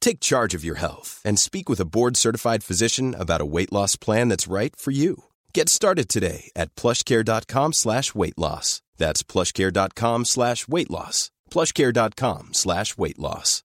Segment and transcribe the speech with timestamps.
[0.00, 3.96] Take charge of your health and speak with a board-certified physician about a weight loss
[3.96, 5.24] plan that's right for you.
[5.54, 8.82] Get started today at plushcare.com slash weight loss.
[8.96, 11.30] That's plushcare.com slash weight loss.
[11.50, 13.62] plushcare.com slash weight loss.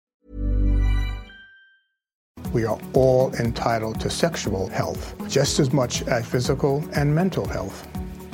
[2.53, 7.87] We are all entitled to sexual health, just as much as physical and mental health.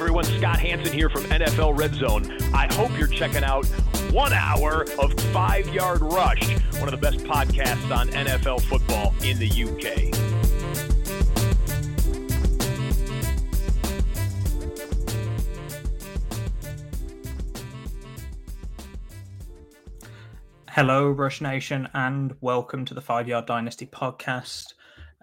[0.00, 2.30] everyone, Scott Hanson here from NFL Red Zone.
[2.54, 3.66] I hope you're checking out
[4.12, 9.40] one hour of Five Yard Rush, one of the best podcasts on NFL football in
[9.40, 10.14] the UK.
[20.68, 24.74] Hello, Rush Nation, and welcome to the Five Yard Dynasty podcast.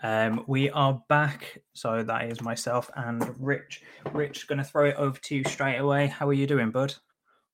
[0.04, 3.82] Um, we are back, so that is myself and Rich.
[4.12, 6.08] Rich, going to throw it over to you straight away.
[6.08, 6.94] How are you doing, bud?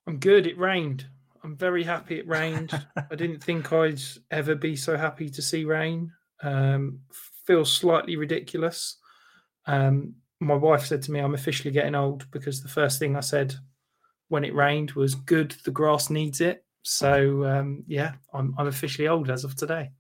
[0.07, 0.47] I'm good.
[0.47, 1.05] It rained.
[1.43, 2.71] I'm very happy it rained.
[3.11, 6.11] I didn't think I'd ever be so happy to see rain.
[6.43, 6.99] Um,
[7.45, 8.97] feels slightly ridiculous.
[9.67, 13.21] Um, my wife said to me, I'm officially getting old because the first thing I
[13.21, 13.55] said
[14.29, 16.65] when it rained was, Good, the grass needs it.
[16.83, 19.91] So, um, yeah, I'm, I'm officially old as of today.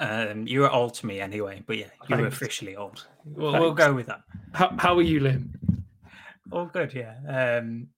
[0.00, 2.36] Um, you were old to me anyway, but yeah, you were Thanks.
[2.36, 3.06] officially old.
[3.24, 4.22] We'll, we'll go with that.
[4.52, 5.52] How, how are you, Lim?
[6.50, 7.14] All good, yeah.
[7.28, 7.88] Um,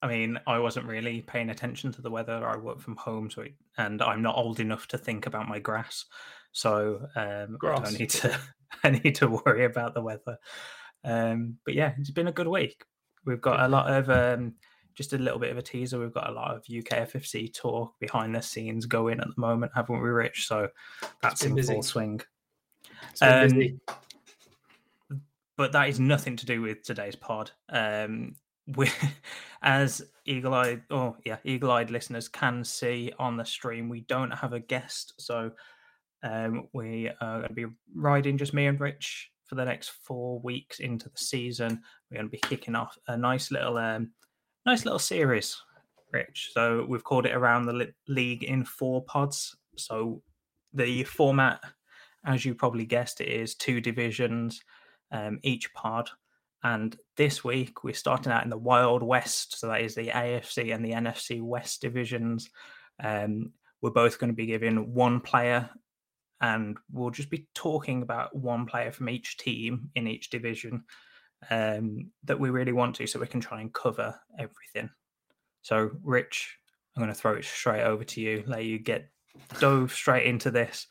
[0.00, 2.46] I mean, I wasn't really paying attention to the weather.
[2.46, 5.58] I work from home, so it, and I'm not old enough to think about my
[5.58, 6.04] grass,
[6.52, 8.38] so um, I don't need to.
[8.84, 10.36] I need to worry about the weather.
[11.02, 12.84] Um, but yeah, it's been a good week.
[13.24, 14.54] We've got a lot of um,
[14.98, 16.00] just a little bit of a teaser.
[16.00, 20.02] We've got a lot of UKFFC talk behind the scenes going at the moment, haven't
[20.02, 20.48] we, Rich?
[20.48, 20.68] So
[21.22, 21.72] that's in busy.
[21.72, 22.20] full swing.
[23.22, 23.80] Um,
[25.56, 27.52] but that is nothing to do with today's pod.
[27.68, 28.34] Um,
[28.74, 28.90] we,
[29.62, 34.58] as eagle-eyed, oh yeah, eagle-eyed listeners can see on the stream, we don't have a
[34.58, 35.52] guest, so
[36.24, 40.40] um, we are going to be riding just me and Rich for the next four
[40.40, 41.82] weeks into the season.
[42.10, 44.10] We're going to be kicking off a nice little, um,
[44.68, 45.56] nice little series,
[46.12, 46.50] Rich.
[46.52, 49.56] So we've called it around the league in four pods.
[49.78, 50.20] So
[50.74, 51.60] the format,
[52.26, 54.60] as you probably guessed, it is two divisions
[55.10, 56.10] um, each pod.
[56.62, 60.74] And this week we're starting out in the Wild West, so that is the AFC
[60.74, 62.50] and the NFC West divisions.
[63.02, 65.70] Um, we're both going to be giving one player,
[66.42, 70.84] and we'll just be talking about one player from each team in each division
[71.50, 74.90] um, that we really want to, so we can try and cover everything.
[75.62, 76.56] So, Rich,
[76.96, 78.44] I'm going to throw it straight over to you.
[78.46, 79.08] Let you get
[79.60, 80.86] dove straight into this.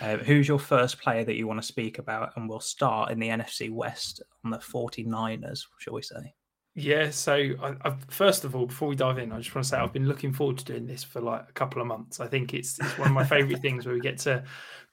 [0.00, 2.32] Uh, who's your first player that you want to speak about?
[2.36, 6.34] And we'll start in the NFC West on the 49ers, shall we say?
[6.74, 9.68] Yeah, so I, I, first of all, before we dive in, I just want to
[9.68, 12.20] say I've been looking forward to doing this for like a couple of months.
[12.20, 14.44] I think it's, it's one of my favorite things where we get to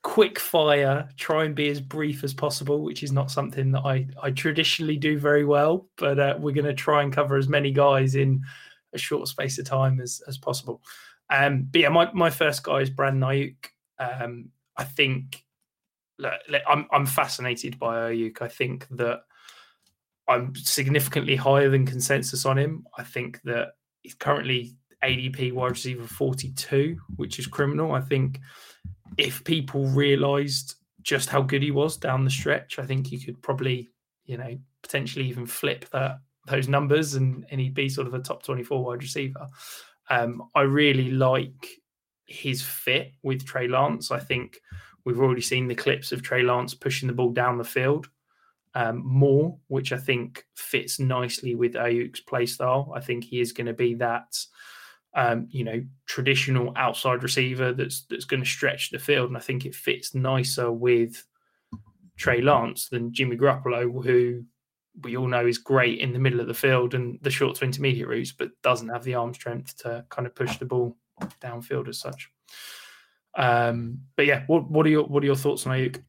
[0.05, 4.05] quick fire, try and be as brief as possible, which is not something that I,
[4.21, 7.71] I traditionally do very well, but uh, we're going to try and cover as many
[7.71, 8.43] guys in
[8.93, 10.83] a short space of time as, as possible.
[11.31, 13.55] Um, but yeah, my, my first guy is Brandon Aiyuk.
[13.97, 15.43] Um, I think
[16.19, 16.33] look,
[16.67, 18.43] I'm, I'm fascinated by Aiyuk.
[18.43, 19.21] I think that
[20.27, 22.85] I'm significantly higher than consensus on him.
[22.95, 23.69] I think that
[24.03, 27.93] he's currently ADP wide receiver 42, which is criminal.
[27.93, 28.39] I think
[29.17, 33.41] if people realized just how good he was down the stretch, I think you could
[33.41, 33.91] probably,
[34.25, 38.19] you know, potentially even flip that those numbers and, and he'd be sort of a
[38.19, 39.47] top 24 wide receiver.
[40.09, 41.67] Um, I really like
[42.27, 44.11] his fit with Trey Lance.
[44.11, 44.59] I think
[45.05, 48.09] we've already seen the clips of Trey Lance pushing the ball down the field
[48.75, 52.91] um, more, which I think fits nicely with Aiyuk's play style.
[52.95, 54.37] I think he is going to be that,
[55.15, 59.41] um, you know, traditional outside receiver that's that's going to stretch the field, and I
[59.41, 61.25] think it fits nicer with
[62.17, 64.43] Trey Lance than Jimmy Garoppolo, who
[65.01, 67.65] we all know is great in the middle of the field and the short to
[67.65, 70.95] intermediate routes, but doesn't have the arm strength to kind of push the ball
[71.41, 72.29] downfield as such.
[73.37, 76.01] Um, but yeah, what what are your what are your thoughts on Aiyuk?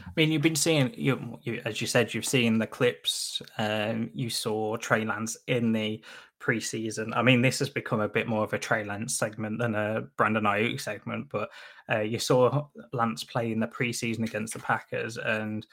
[0.00, 3.42] I mean, you've been seeing, you, you, as you said, you've seen the clips.
[3.58, 6.02] Um, you saw Trey Lance in the
[6.48, 7.14] preseason.
[7.14, 10.02] I mean, this has become a bit more of a Trey Lance segment than a
[10.16, 11.50] Brandon Aiyuk segment, but
[11.90, 15.66] uh, you saw Lance play in the preseason against the Packers, and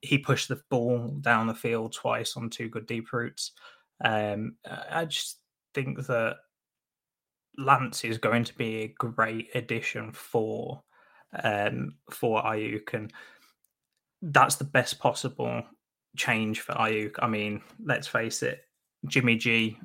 [0.00, 3.52] he pushed the ball down the field twice on two good deep routes.
[4.04, 4.56] Um,
[4.90, 5.38] I just
[5.74, 6.36] think that
[7.56, 10.82] Lance is going to be a great addition for
[11.42, 13.12] um, for Aiyuk, and
[14.22, 15.62] that's the best possible
[16.16, 17.14] change for Aiyuk.
[17.20, 18.64] I mean, let's face it,
[19.06, 19.78] Jimmy G,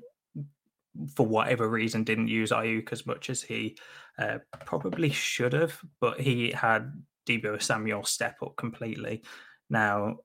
[1.16, 3.78] for whatever reason, didn't use Aiyuk as much as he
[4.20, 6.92] uh, probably should have, but he had
[7.28, 9.24] Deebo Samuel step up completely.
[9.70, 10.18] Now,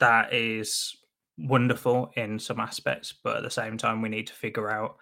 [0.00, 0.96] that is
[1.38, 4.96] wonderful in some aspects, but at the same time, we need to figure out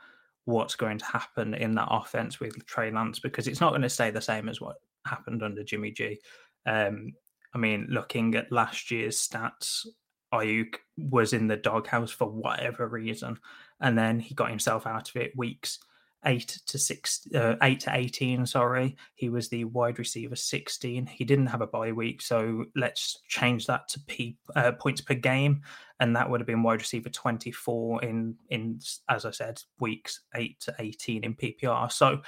[0.45, 3.89] what's going to happen in that offense with Trey Lance because it's not going to
[3.89, 6.19] stay the same as what happened under Jimmy G.
[6.67, 7.13] Um,
[7.55, 9.87] I mean, looking at last year's stats,
[10.33, 13.39] Aiyuk was in the doghouse for whatever reason,
[13.83, 15.79] and then he got himself out of it weeks
[16.25, 18.47] eight to six, uh, eight to eighteen.
[18.47, 21.07] Sorry, he was the wide receiver sixteen.
[21.07, 25.15] He didn't have a bye week, so let's change that to P, uh, points per
[25.15, 25.63] game,
[26.01, 30.21] and that would have been wide receiver twenty four in in as I said weeks
[30.35, 31.91] eight to eighteen in PPR.
[31.93, 32.23] So.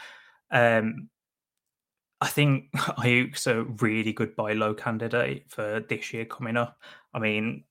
[0.50, 1.08] Um,
[2.20, 6.80] I think Aiyuk's a really good buy low candidate for this year coming up.
[7.12, 7.64] I mean,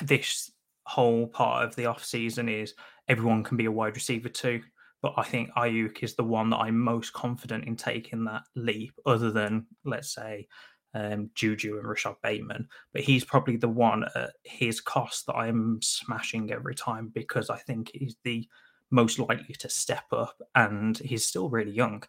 [0.00, 0.50] this
[0.90, 2.74] whole part of the off season is
[3.08, 4.60] everyone can be a wide receiver too.
[5.02, 8.92] But I think Aiyuk is the one that I'm most confident in taking that leap,
[9.06, 10.48] other than let's say
[10.92, 12.68] um, Juju and Rashod Bateman.
[12.92, 17.58] But he's probably the one at his cost that I'm smashing every time because I
[17.58, 18.46] think he's the
[18.90, 22.02] most likely to step up, and he's still really young.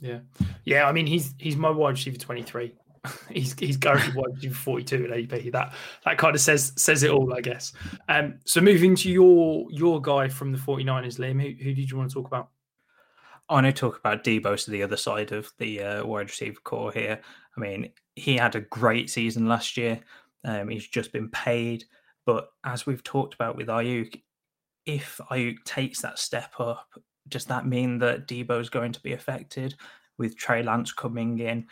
[0.00, 0.20] Yeah,
[0.64, 0.88] yeah.
[0.88, 2.72] I mean, he's he's my wide receiver twenty three.
[3.30, 3.76] he's he's
[4.34, 5.52] receiver forty two at AP.
[5.52, 5.74] That
[6.04, 7.72] that kind of says says it all, I guess.
[8.08, 8.38] Um.
[8.44, 11.40] So moving to your your guy from the 49ers, Liam.
[11.40, 12.50] Who, who did you want to talk about?
[13.48, 16.60] I want to talk about Deebo to the other side of the uh, wide receiver
[16.62, 17.20] core here.
[17.56, 20.00] I mean, he had a great season last year.
[20.44, 21.84] Um, he's just been paid,
[22.26, 24.22] but as we've talked about with Aiyuk,
[24.86, 26.88] if Aiyuk takes that step up
[27.30, 29.74] does that mean that Deebo is going to be affected
[30.18, 31.66] with Trey Lance coming in?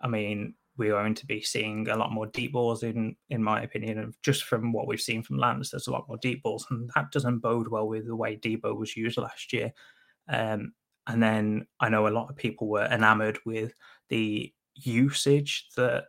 [0.00, 3.62] I mean, we're going to be seeing a lot more deep balls in in my
[3.62, 6.66] opinion and just from what we've seen from Lance there's a lot more deep balls
[6.70, 9.72] and that doesn't bode well with the way Deebo was used last year.
[10.28, 10.72] Um,
[11.06, 13.72] and then I know a lot of people were enamored with
[14.08, 16.06] the usage that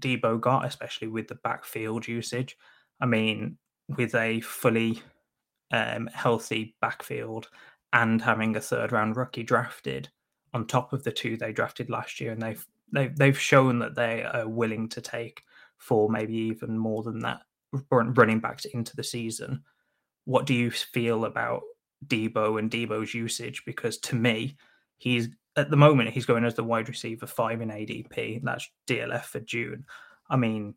[0.00, 2.56] Deebo got especially with the backfield usage.
[3.00, 3.58] I mean
[3.96, 5.02] with a fully
[5.70, 7.48] um, healthy backfield
[7.92, 10.08] and having a third round rookie drafted
[10.54, 13.94] on top of the two they drafted last year, and they've they've they've shown that
[13.94, 15.42] they are willing to take
[15.78, 17.42] four, maybe even more than that,
[17.90, 19.62] running backs into the season.
[20.24, 21.62] What do you feel about
[22.06, 23.62] Deebo and Deebo's usage?
[23.64, 24.56] Because to me,
[24.98, 28.42] he's at the moment he's going as the wide receiver five in ADP.
[28.42, 29.84] That's DLF for June.
[30.28, 30.74] I mean,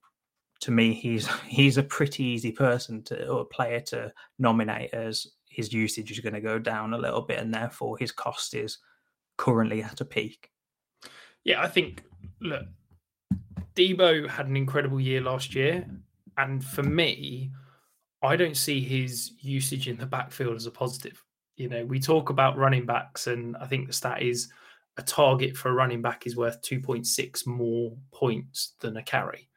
[0.61, 5.73] to me, he's he's a pretty easy person to or player to nominate as his
[5.73, 8.77] usage is going to go down a little bit, and therefore his cost is
[9.37, 10.51] currently at a peak.
[11.49, 12.03] Yeah, I think
[12.41, 12.67] look,
[13.75, 15.83] Deebo had an incredible year last year,
[16.37, 17.49] and for me,
[18.21, 21.23] I don't see his usage in the backfield as a positive.
[21.57, 24.51] You know, we talk about running backs, and I think the stat is
[24.97, 29.49] a target for a running back is worth 2.6 more points than a carry.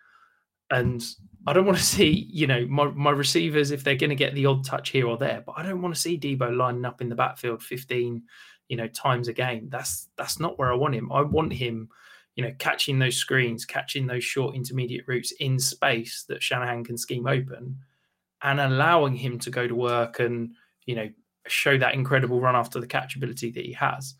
[0.70, 1.04] And
[1.46, 4.34] I don't want to see, you know, my, my receivers, if they're going to get
[4.34, 7.02] the odd touch here or there, but I don't want to see Deebo lining up
[7.02, 8.22] in the backfield 15,
[8.68, 9.68] you know, times a game.
[9.70, 11.12] That's that's not where I want him.
[11.12, 11.88] I want him,
[12.36, 16.96] you know, catching those screens, catching those short intermediate routes in space that Shanahan can
[16.96, 17.78] scheme open
[18.42, 20.54] and allowing him to go to work and,
[20.86, 21.08] you know,
[21.46, 24.14] show that incredible run after the catch ability that he has.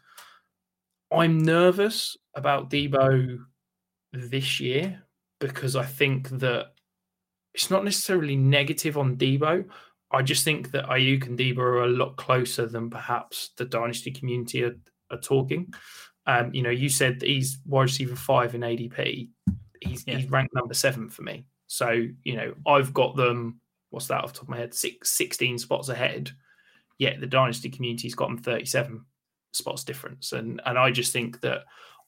[1.11, 3.39] I'm nervous about Deebo
[4.13, 5.03] this year
[5.41, 6.73] because I think that
[7.55, 9.67] it's not necessarily negative on Deebo.
[10.13, 14.11] I just think that Aiyuk and Deebo are a lot closer than perhaps the dynasty
[14.11, 14.77] community are,
[15.11, 15.73] are talking.
[16.27, 19.31] Um, you know, you said that he's wide receiver five in ADP.
[19.81, 20.17] He's, yeah.
[20.17, 21.47] he's ranked number seven for me.
[21.67, 25.11] So, you know, I've got them, what's that off the top of my head, six,
[25.11, 26.31] 16 spots ahead.
[26.99, 29.05] Yet the dynasty community's got them 37
[29.53, 30.33] spots difference.
[30.33, 31.65] And and I just think that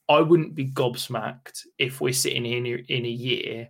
[0.07, 3.69] I wouldn't be gobsmacked if we're sitting in in a year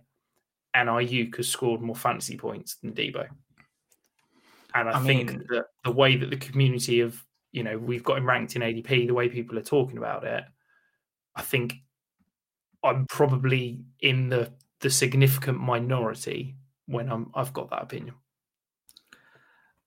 [0.74, 3.26] and Aiyuk has scored more fantasy points than Deebo.
[4.80, 8.04] And I, I think mean, that the way that the community of you know we've
[8.04, 10.44] got him ranked in ADP, the way people are talking about it,
[11.34, 11.74] I think
[12.82, 16.56] I'm probably in the the significant minority
[16.86, 18.14] when I'm I've got that opinion.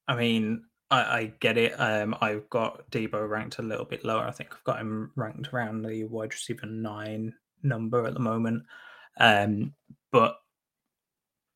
[0.08, 1.79] I mean, I, I get it.
[1.79, 4.24] Um, I've got Deebo ranked a little bit lower.
[4.24, 8.63] I think I've got him ranked around the wide receiver nine number at the moment.
[9.19, 9.74] Um,
[10.12, 10.38] but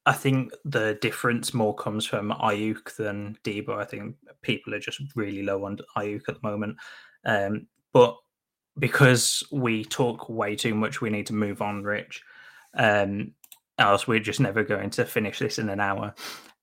[0.06, 3.78] I think the difference more comes from Aiyuk than Deebo.
[3.78, 6.78] I think people are just really low on Aiyuk at the moment.
[7.26, 8.18] Um, but
[8.78, 12.22] because we talk way too much, we need to move on, Rich.
[12.76, 13.34] Um,
[13.80, 16.14] else we're just never going to finish this in an hour.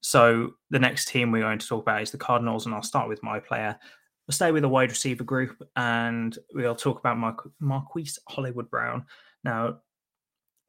[0.00, 3.08] So the next team we're going to talk about is the Cardinals, and I'll start
[3.08, 3.78] with my player.
[4.26, 9.06] We'll stay with the wide receiver group, and we'll talk about Mar- Marquise Hollywood Brown.
[9.44, 9.78] Now,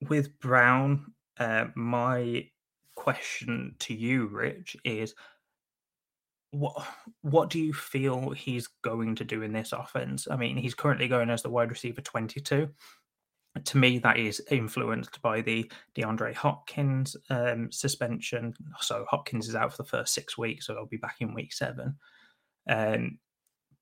[0.09, 2.47] with Brown, uh, my
[2.95, 5.15] question to you, Rich, is
[6.51, 6.85] what
[7.21, 10.27] what do you feel he's going to do in this offense?
[10.29, 12.69] I mean, he's currently going as the wide receiver 22
[13.65, 18.53] to me, that is influenced by the DeAndre Hopkins um, suspension.
[18.79, 21.51] So Hopkins is out for the first six weeks, so he'll be back in week
[21.51, 21.97] seven.
[22.69, 23.19] Um,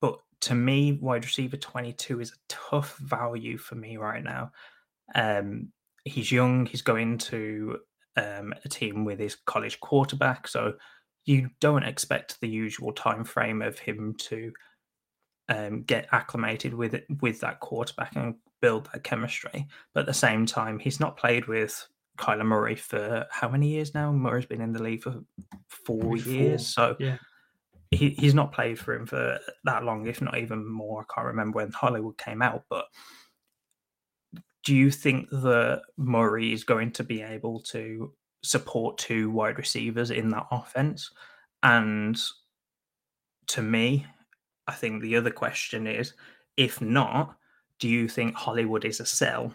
[0.01, 4.51] but to me, wide receiver 22 is a tough value for me right now.
[5.13, 5.71] Um,
[6.03, 7.77] he's young, he's going to
[8.19, 10.73] um, a team with his college quarterback, so
[11.25, 14.51] you don't expect the usual time frame of him to
[15.47, 19.67] um, get acclimated with with that quarterback and build that chemistry.
[19.93, 23.93] But at the same time, he's not played with Kyler Murray for how many years
[23.93, 24.11] now?
[24.11, 25.23] Murray's been in the league for
[25.67, 27.17] four years, so yeah.
[27.91, 31.01] he, he's not played for him for that long, if not even more.
[31.01, 32.85] I can't remember when Hollywood came out, but
[34.69, 40.11] do you think that Murray is going to be able to support two wide receivers
[40.11, 41.09] in that offense?
[41.63, 42.15] And
[43.47, 44.05] to me,
[44.67, 46.13] I think the other question is
[46.55, 47.35] if not,
[47.79, 49.51] do you think Hollywood is a sell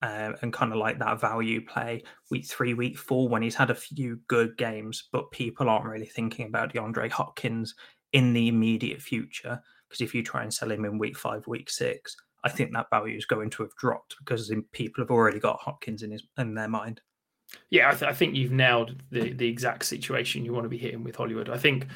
[0.00, 3.68] um, and kind of like that value play week three, week four when he's had
[3.68, 7.74] a few good games, but people aren't really thinking about DeAndre Hopkins
[8.14, 9.60] in the immediate future?
[9.86, 12.90] Because if you try and sell him in week five, week six, I think that
[12.90, 16.54] value is going to have dropped because people have already got Hopkins in his in
[16.54, 17.00] their mind.
[17.70, 20.78] Yeah, I, th- I think you've nailed the the exact situation you want to be
[20.78, 21.50] hitting with Hollywood.
[21.50, 21.88] I think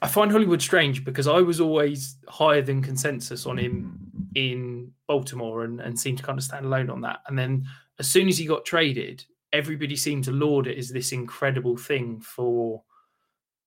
[0.00, 3.98] I find Hollywood strange because I was always higher than consensus on him
[4.34, 7.20] in Baltimore and, and seemed to kind of stand alone on that.
[7.26, 7.66] And then
[7.98, 12.22] as soon as he got traded, everybody seemed to laud it as this incredible thing
[12.22, 12.82] for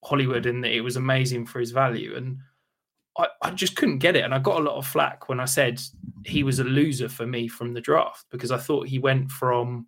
[0.03, 2.15] Hollywood and that it was amazing for his value.
[2.15, 2.39] And
[3.17, 4.23] I, I just couldn't get it.
[4.23, 5.81] And I got a lot of flack when I said
[6.25, 9.87] he was a loser for me from the draft because I thought he went from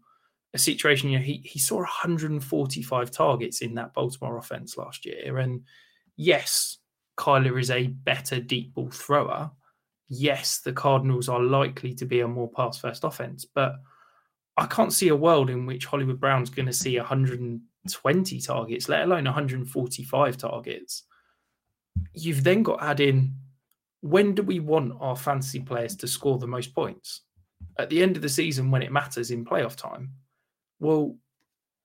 [0.53, 5.39] a situation, you know, he, he saw 145 targets in that Baltimore offense last year.
[5.39, 5.63] And
[6.15, 6.77] yes,
[7.17, 9.51] Kyler is a better deep ball thrower.
[10.07, 13.75] Yes, the Cardinals are likely to be a more pass first offense, but
[14.55, 19.03] I can't see a world in which Hollywood Brown's going to see 120 targets, let
[19.03, 21.03] alone 145 targets.
[22.13, 23.35] You've then got to add in
[24.01, 27.21] when do we want our fantasy players to score the most points?
[27.79, 30.11] At the end of the season when it matters in playoff time.
[30.79, 31.15] Well,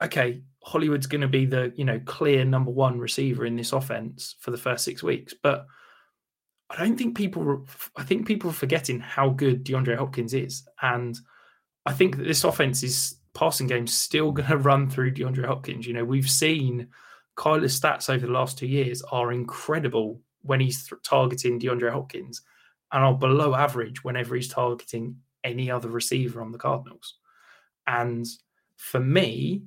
[0.03, 4.37] okay, Hollywood's going to be the you know clear number one receiver in this offense
[4.41, 5.67] for the first six weeks, but
[6.69, 7.67] I don't think people.
[7.97, 11.19] I think people are forgetting how good DeAndre Hopkins is, and
[11.87, 15.87] I think that this offense is passing game still going to run through DeAndre Hopkins.
[15.87, 16.89] You know, we've seen
[17.41, 22.43] Kyler's stats over the last two years are incredible when he's th- targeting DeAndre Hopkins
[22.93, 27.17] and are below average whenever he's targeting any other receiver on the Cardinals.
[27.87, 28.27] And
[28.77, 29.63] for me,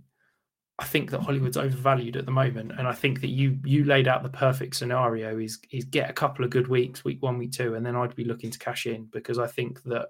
[0.77, 4.08] I think that Hollywood's overvalued at the moment, and I think that you you laid
[4.08, 7.53] out the perfect scenario: is is get a couple of good weeks, week one, week
[7.53, 10.10] two, and then I'd be looking to cash in because I think that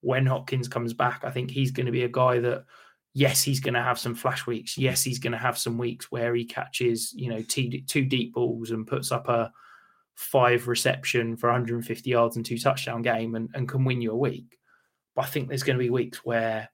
[0.00, 2.64] when Hopkins comes back, I think he's going to be a guy that
[3.14, 4.78] yes, he's going to have some flash weeks.
[4.78, 8.70] Yes, he's going to have some weeks where he catches, you know, two, deep balls
[8.70, 9.52] and puts up a
[10.14, 14.16] five reception for 150 yards and two touchdown game and, and can win you a
[14.16, 14.58] week.
[15.14, 16.70] But I think there's going to be weeks where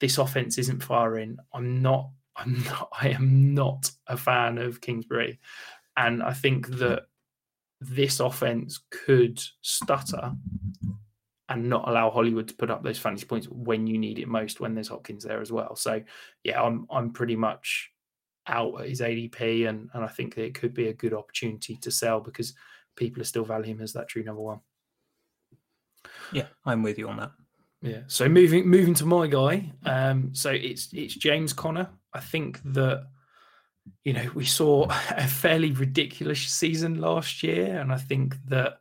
[0.00, 1.36] this offense isn't firing.
[1.52, 5.40] I'm not, I'm not, I am not a fan of Kingsbury.
[5.96, 7.06] And I think that
[7.80, 10.32] this offense could stutter
[11.48, 14.60] and not allow Hollywood to put up those fantasy points when you need it most
[14.60, 15.76] when there's Hopkins there as well.
[15.76, 16.02] So
[16.44, 17.90] yeah, I'm I'm pretty much
[18.46, 21.76] out at his ADP and and I think that it could be a good opportunity
[21.76, 22.54] to sell because
[22.96, 24.60] people are still valuing him as that true number one.
[26.32, 27.32] Yeah, I'm with you on that.
[27.82, 28.02] Yeah.
[28.06, 31.90] So moving moving to my guy, um, so it's it's James Conner.
[32.14, 33.08] I think that
[34.04, 38.78] you know we saw a fairly ridiculous season last year, and I think that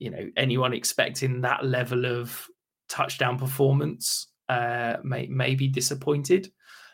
[0.00, 2.48] you know anyone expecting that level of
[2.88, 6.50] touchdown performance uh, may may be disappointed.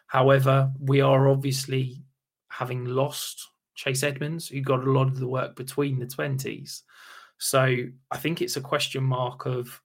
[0.08, 2.04] However, we are obviously
[2.50, 6.82] having lost Chase Edmonds, who got a lot of the work between the twenties.
[7.38, 7.76] So
[8.10, 9.80] I think it's a question mark of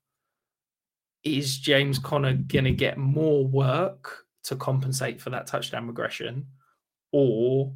[1.23, 6.47] is James Conner going to get more work to compensate for that touchdown regression,
[7.11, 7.73] or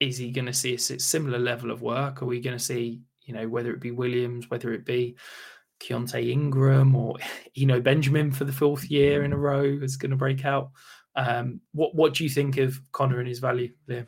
[0.00, 2.22] is he going to see a similar level of work?
[2.22, 5.16] Are we going to see you know, whether it be Williams, whether it be
[5.80, 7.16] Keaontay Ingram or
[7.56, 10.70] Eno Benjamin for the fourth year in a row is going to break out.
[11.16, 14.06] Um, what what do you think of Conner and his value there?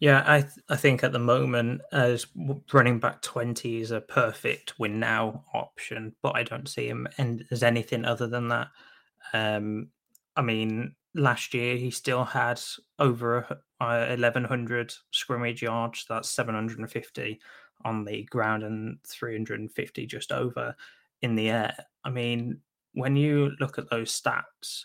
[0.00, 2.26] Yeah, I th- I think at the moment as
[2.72, 7.08] running back twenty is a perfect win now option, but I don't see him
[7.50, 8.68] as anything other than that.
[9.32, 9.88] Um,
[10.36, 12.60] I mean, last year he still had
[13.00, 16.06] over uh, eleven hundred scrimmage yards.
[16.08, 17.40] That's seven hundred and fifty
[17.84, 20.74] on the ground and 350 just over
[21.22, 21.74] in the air.
[22.04, 22.60] I mean,
[22.92, 24.84] when you look at those stats,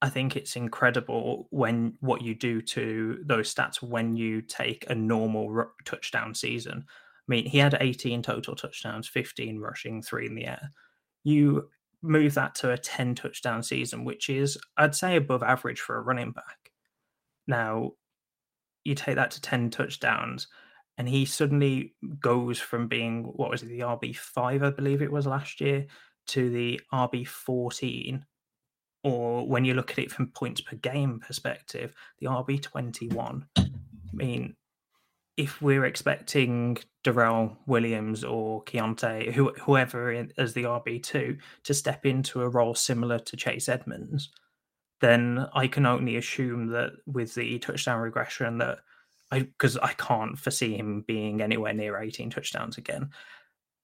[0.00, 4.94] I think it's incredible when what you do to those stats when you take a
[4.94, 6.84] normal r- touchdown season.
[6.86, 10.70] I mean, he had 18 total touchdowns, 15 rushing, three in the air.
[11.24, 11.68] You
[12.00, 16.02] move that to a 10 touchdown season, which is, I'd say, above average for a
[16.02, 16.70] running back.
[17.48, 17.92] Now,
[18.84, 20.46] you take that to 10 touchdowns
[20.98, 25.12] and he suddenly goes from being what was it the RB five I believe it
[25.12, 25.86] was last year
[26.28, 28.26] to the RB fourteen,
[29.02, 33.46] or when you look at it from points per game perspective, the RB twenty one.
[33.56, 33.70] I
[34.12, 34.56] mean,
[35.36, 42.04] if we're expecting Darrel Williams or Keaontay, who, whoever as the RB two, to step
[42.04, 44.30] into a role similar to Chase Edmonds,
[45.00, 48.80] then I can only assume that with the touchdown regression that
[49.30, 53.10] I because I can't foresee him being anywhere near 18 touchdowns again.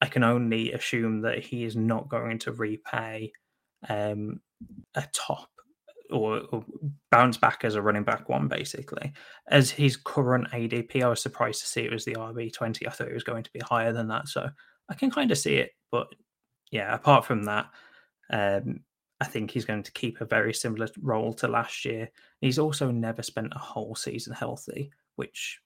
[0.01, 3.31] I can only assume that he is not going to repay
[3.87, 4.41] um,
[4.95, 5.49] a top
[6.11, 6.65] or, or,
[7.11, 9.13] bounce back as a running back one, basically.
[9.49, 12.87] As his current ADP, I was surprised to see it was the RB20.
[12.87, 14.27] I thought it was going to be higher than that.
[14.27, 14.47] So
[14.89, 15.71] I can kind of see it.
[15.91, 16.07] But
[16.71, 17.67] yeah, apart from that,
[18.29, 18.81] um,
[19.21, 22.09] I think he's going to keep a very similar role to last year.
[22.41, 25.59] He's also never spent a whole season healthy which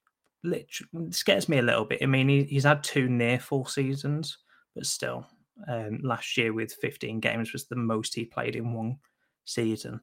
[1.11, 2.01] scares me a little bit.
[2.01, 4.37] I mean, he, he's had two near full seasons,
[4.75, 5.27] but still,
[5.67, 8.97] um, last year with 15 games was the most he played in one
[9.45, 9.99] season.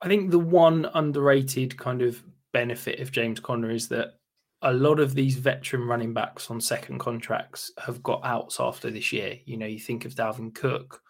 [0.00, 4.14] I think the one underrated kind of benefit of James Conner is that
[4.62, 9.12] a lot of these veteran running backs on second contracts have got outs after this
[9.12, 9.38] year.
[9.44, 11.02] You know, you think of Dalvin Cook,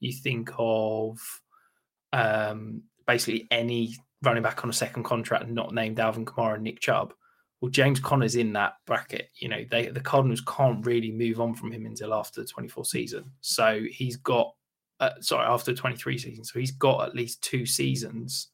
[0.00, 1.18] you think of
[2.12, 6.80] um, basically any running back on a second contract not named Alvin Kamara and Nick
[6.80, 7.14] Chubb.
[7.60, 9.28] Well, James Conner's in that bracket.
[9.36, 12.84] You know, they the Cardinals can't really move on from him until after the 24
[12.86, 13.30] season.
[13.42, 14.54] So he's got,
[14.98, 16.50] uh, sorry, after 23 seasons.
[16.50, 18.48] So he's got at least two seasons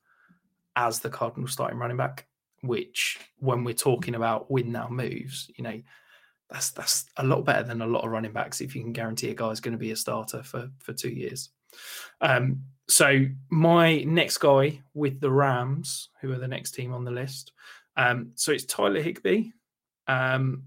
[0.74, 2.26] as the Cardinals starting running back,
[2.62, 5.80] which when we're talking about win now moves, you know,
[6.50, 9.30] that's that's a lot better than a lot of running backs if you can guarantee
[9.30, 11.50] a guy's going to be a starter for for two years.
[12.20, 17.10] Um, so my next guy with the Rams, who are the next team on the
[17.10, 17.52] list,
[17.96, 19.50] um, so it's Tyler Higbee.
[20.06, 20.64] Um,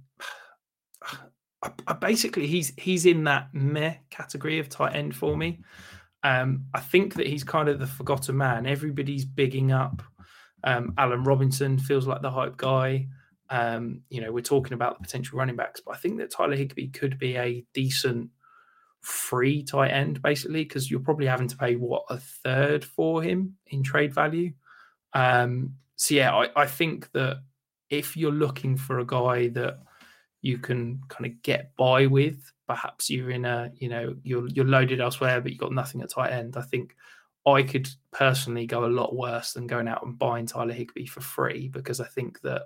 [1.63, 5.59] I, I basically, he's he's in that meh category of tight end for me.
[6.23, 8.65] Um, I think that he's kind of the forgotten man.
[8.65, 10.03] Everybody's bigging up
[10.63, 13.07] Um, Allen Robinson feels like the hype guy.
[13.49, 16.55] Um, you know, we're talking about the potential running backs, but I think that Tyler
[16.55, 18.29] Higbee could be a decent
[19.01, 23.55] free tight end, basically, because you're probably having to pay what a third for him
[23.67, 24.53] in trade value.
[25.13, 27.41] Um, so yeah, I, I think that
[27.89, 29.79] if you're looking for a guy that
[30.41, 34.65] you can kind of get by with, perhaps you're in a, you know, you're you're
[34.65, 36.55] loaded elsewhere, but you've got nothing at tight end.
[36.55, 36.95] I think
[37.45, 41.21] I could personally go a lot worse than going out and buying Tyler Higbee for
[41.21, 42.63] free because I think that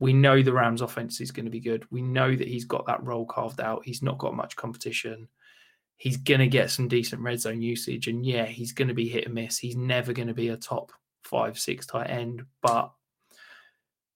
[0.00, 1.86] we know the Rams offense is going to be good.
[1.90, 3.84] We know that he's got that role carved out.
[3.84, 5.28] He's not got much competition.
[5.96, 8.08] He's going to get some decent red zone usage.
[8.08, 9.58] And yeah, he's going to be hit and miss.
[9.58, 12.92] He's never going to be a top five, six tight end, but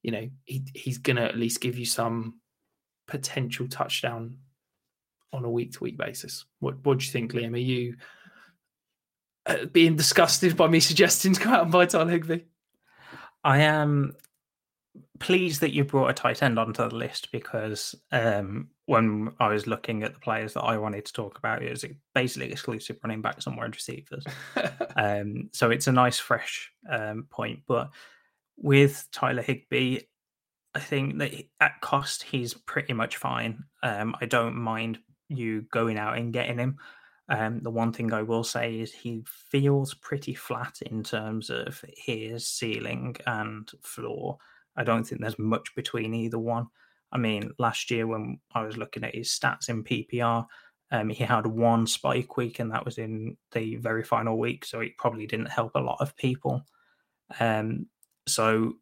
[0.02, 2.40] you know, he, he's going to at least give you some
[3.06, 4.38] potential touchdown
[5.32, 6.44] on a week to week basis.
[6.60, 7.54] What, what do you think, Liam?
[7.54, 7.96] Are you
[9.46, 12.40] uh, being disgusted by me suggesting to go out and buy Tyler Higbee?
[13.42, 14.14] I am
[15.18, 19.66] pleased that you brought a tight end onto the list because um, when I was
[19.66, 21.84] looking at the players that I wanted to talk about, it was
[22.14, 24.24] basically exclusive running backs and wide receivers.
[24.96, 27.60] um, so it's a nice, fresh um, point.
[27.66, 27.90] But
[28.56, 30.00] with Tyler Higbee,
[30.74, 33.64] I think that at cost, he's pretty much fine.
[33.82, 36.78] Um, I don't mind you going out and getting him.
[37.28, 41.84] Um, the one thing I will say is he feels pretty flat in terms of
[41.94, 44.38] his ceiling and floor.
[44.78, 46.68] I don't think there's much between either one.
[47.12, 50.46] I mean, last year when I was looking at his stats in PPR,
[50.90, 54.80] um, he had one spike week, and that was in the very final week, so
[54.80, 56.64] it probably didn't help a lot of people.
[57.40, 57.86] Um,
[58.26, 58.74] so,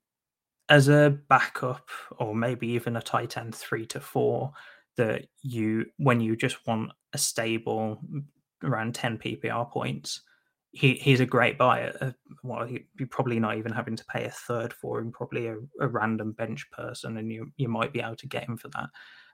[0.69, 4.53] as a backup, or maybe even a tight end three to four,
[4.97, 8.01] that you when you just want a stable
[8.63, 10.23] around 10 PPR points,
[10.77, 11.91] he, he's a great buy.
[12.01, 12.13] Uh,
[12.43, 15.89] well, you're probably not even having to pay a third for him, probably a, a,
[15.89, 18.91] random bench person, and you you might be able to get him for that.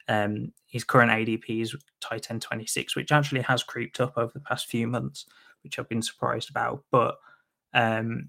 [0.09, 4.41] Um, his current ADP is tight end 26, which actually has creeped up over the
[4.41, 5.27] past few months,
[5.65, 6.85] which I've been surprised about.
[6.93, 7.17] But
[7.75, 8.29] um,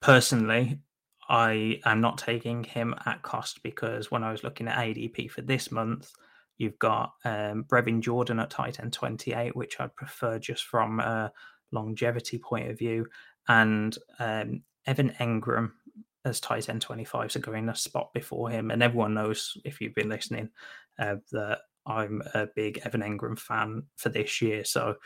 [0.00, 0.78] personally,
[1.28, 5.42] I am not taking him at cost because when I was looking at ADP for
[5.42, 6.12] this month,
[6.56, 11.32] You've got um, Brevin Jordan at tight end 28, which I'd prefer just from a
[11.74, 13.06] longevity point of view,
[13.48, 15.72] and um, Evan Engram
[16.24, 18.70] as tight end 25, so going a spot before him.
[18.70, 20.48] And everyone knows, if you've been listening,
[20.98, 24.64] uh, that I'm a big Evan Engram fan for this year.
[24.64, 24.96] So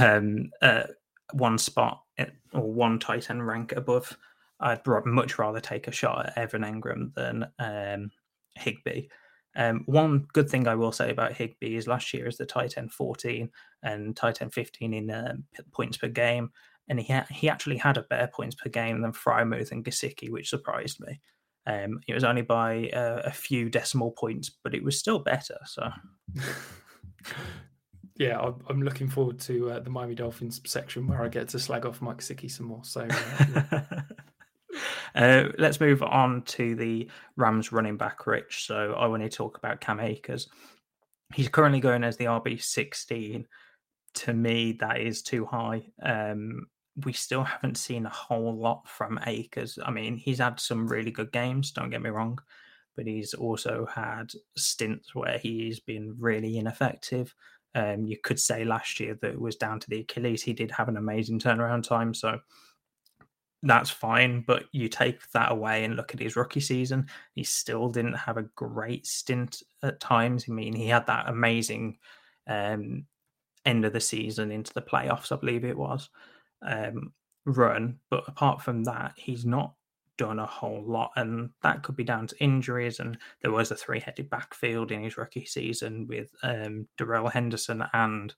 [0.00, 0.84] um, uh,
[1.32, 4.16] one spot eh, or one tight end rank above,
[4.60, 8.10] I'd much rather take a shot at Evan Engram than um,
[8.56, 9.08] Higbee.
[9.56, 12.76] Um, one good thing I will say about Higbee is last year is the tight
[12.76, 13.50] end 14
[13.82, 15.34] and tight end 15 in uh,
[15.72, 16.50] points per game,
[16.88, 20.30] and he ha- he actually had a better points per game than Freiermuth and Gesicki,
[20.30, 21.20] which surprised me.
[21.66, 25.58] Um, it was only by uh, a few decimal points, but it was still better.
[25.64, 25.88] So,
[28.16, 28.38] yeah,
[28.68, 32.02] I'm looking forward to uh, the Miami Dolphins section where I get to slag off
[32.02, 32.84] Mike Gesicki some more.
[32.84, 34.02] So, uh, yeah.
[35.14, 38.66] Uh, let's move on to the Rams running back, Rich.
[38.66, 40.48] So I want to talk about Cam Akers.
[41.32, 43.46] He's currently going as the RB 16.
[44.14, 45.84] To me, that is too high.
[46.02, 46.66] Um,
[47.04, 49.78] we still haven't seen a whole lot from Akers.
[49.84, 52.38] I mean, he's had some really good games, don't get me wrong,
[52.96, 57.34] but he's also had stints where he's been really ineffective.
[57.74, 60.42] Um, you could say last year that it was down to the Achilles.
[60.42, 62.14] He did have an amazing turnaround time.
[62.14, 62.38] So
[63.64, 64.42] that's fine.
[64.46, 68.36] But you take that away and look at his rookie season, he still didn't have
[68.36, 70.46] a great stint at times.
[70.48, 71.98] I mean, he had that amazing
[72.46, 73.06] um,
[73.64, 76.10] end of the season into the playoffs, I believe it was,
[76.62, 77.12] um,
[77.46, 77.98] run.
[78.10, 79.74] But apart from that, he's not
[80.16, 81.10] done a whole lot.
[81.16, 83.00] And that could be down to injuries.
[83.00, 87.84] And there was a three headed backfield in his rookie season with um, Darrell Henderson
[87.92, 88.34] and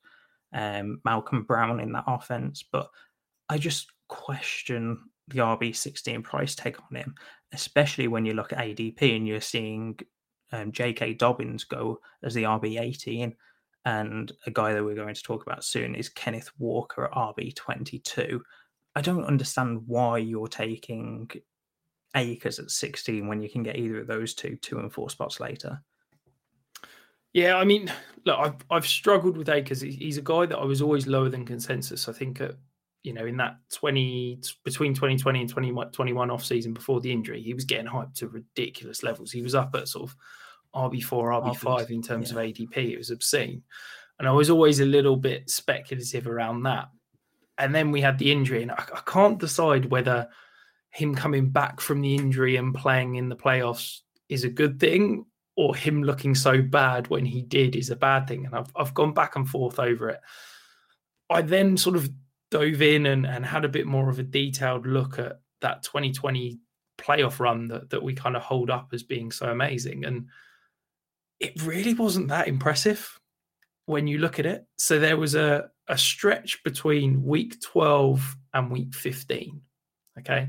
[0.52, 2.64] um, Malcolm Brown in that offense.
[2.70, 2.88] But
[3.48, 7.14] I just question the RB16 price tag on him,
[7.52, 9.98] especially when you look at ADP and you're seeing
[10.52, 11.14] um, J.K.
[11.14, 13.34] Dobbins go as the RB18,
[13.84, 18.40] and a guy that we're going to talk about soon is Kenneth Walker at RB22.
[18.94, 21.30] I don't understand why you're taking
[22.16, 25.38] Akers at 16 when you can get either of those two, two and four spots
[25.38, 25.82] later.
[27.32, 27.92] Yeah, I mean,
[28.24, 29.82] look, I've I've struggled with Akers.
[29.82, 32.08] He's a guy that I was always lower than consensus.
[32.08, 32.54] I think at
[33.06, 37.54] you know, in that 20 between 2020 and 2021 off season before the injury, he
[37.54, 39.30] was getting hyped to ridiculous levels.
[39.30, 40.16] He was up at sort of
[40.74, 42.38] RB4, RB5 in terms yeah.
[42.38, 42.76] of ADP.
[42.76, 43.62] It was obscene.
[44.18, 46.88] And I was always a little bit speculative around that.
[47.58, 50.28] And then we had the injury, and I, I can't decide whether
[50.90, 55.26] him coming back from the injury and playing in the playoffs is a good thing,
[55.56, 58.46] or him looking so bad when he did is a bad thing.
[58.46, 60.20] And I've, I've gone back and forth over it.
[61.30, 62.10] I then sort of
[62.50, 66.58] dove in and, and had a bit more of a detailed look at that 2020
[66.98, 70.04] playoff run that, that we kind of hold up as being so amazing.
[70.04, 70.26] And
[71.40, 73.18] it really wasn't that impressive
[73.86, 74.66] when you look at it.
[74.76, 79.60] So there was a, a stretch between week 12 and week 15.
[80.18, 80.48] Okay.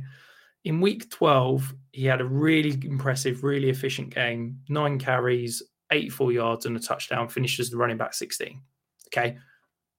[0.63, 6.65] In week 12, he had a really impressive, really efficient game nine carries, 84 yards,
[6.65, 8.61] and a touchdown, finishes the running back 16.
[9.07, 9.37] Okay.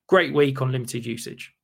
[0.09, 1.55] Great week on limited usage.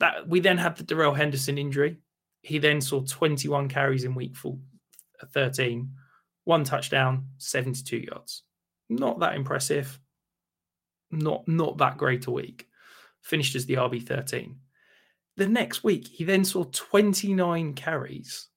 [0.00, 1.98] That we then had the Darrell Henderson injury.
[2.42, 5.90] He then saw 21 carries in week uh, 13,
[6.44, 8.42] one touchdown, 72 yards.
[8.88, 9.98] Not that impressive.
[11.10, 12.68] Not not that great a week.
[13.22, 14.56] Finished as the RB 13.
[15.36, 18.48] The next week, he then saw 29 carries,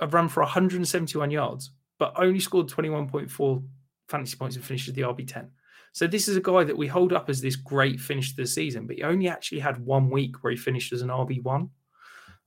[0.00, 3.62] a run for 171 yards, but only scored 21.4
[4.08, 5.50] fantasy points and finished as the RB 10.
[5.92, 8.46] So this is a guy that we hold up as this great finish to the
[8.46, 11.70] season, but he only actually had one week where he finished as an RB one.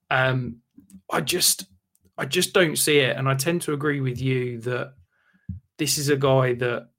[0.10, 0.58] Um,
[1.10, 1.66] I just,
[2.18, 4.94] I just don't see it, and I tend to agree with you that
[5.78, 6.90] this is a guy that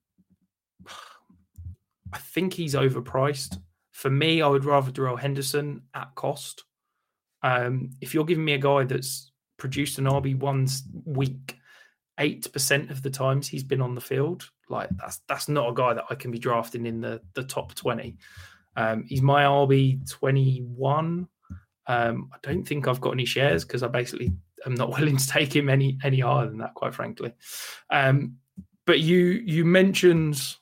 [2.12, 3.58] I think he's overpriced.
[3.92, 6.64] For me, I would rather Darrell Henderson at cost.
[7.42, 10.66] Um, if you're giving me a guy that's produced an RB one
[11.04, 11.56] week,
[12.18, 15.74] eight percent of the times he's been on the field, like that's that's not a
[15.74, 18.16] guy that I can be drafting in the the top twenty.
[18.76, 21.28] Um, he's my RB twenty one.
[21.86, 24.32] Um, I don't think I've got any shares because I basically
[24.66, 27.32] am not willing to take him any any higher than that, quite frankly.
[27.90, 28.36] Um,
[28.86, 30.56] but you you mentioned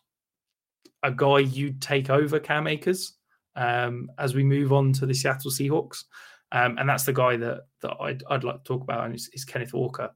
[1.03, 3.15] a guy you'd take over Cam Akers
[3.57, 6.05] um, as we move on to the Seattle Seahawks,
[6.53, 9.31] um, and that's the guy that that I'd, I'd like to talk about, and is,
[9.33, 10.11] is Kenneth Walker.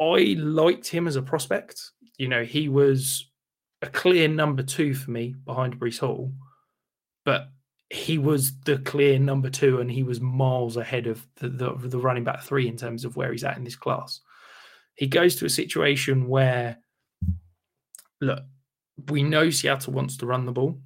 [0.00, 1.80] I liked him as a prospect.
[2.18, 3.30] You know, he was
[3.82, 6.32] a clear number two for me behind Breece Hall,
[7.24, 7.48] but
[7.90, 11.98] he was the clear number two, and he was miles ahead of the, the, the
[11.98, 14.20] running back three in terms of where he's at in this class.
[14.94, 16.78] He goes to a situation where,
[18.20, 18.42] look,
[19.10, 20.78] we know Seattle wants to run the ball.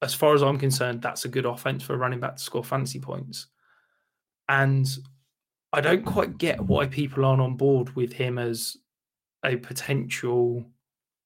[0.00, 2.64] As far as I'm concerned, that's a good offense for a running back to score
[2.64, 3.48] fantasy points.
[4.48, 4.86] And
[5.76, 8.78] I don't quite get why people aren't on board with him as
[9.44, 10.64] a potential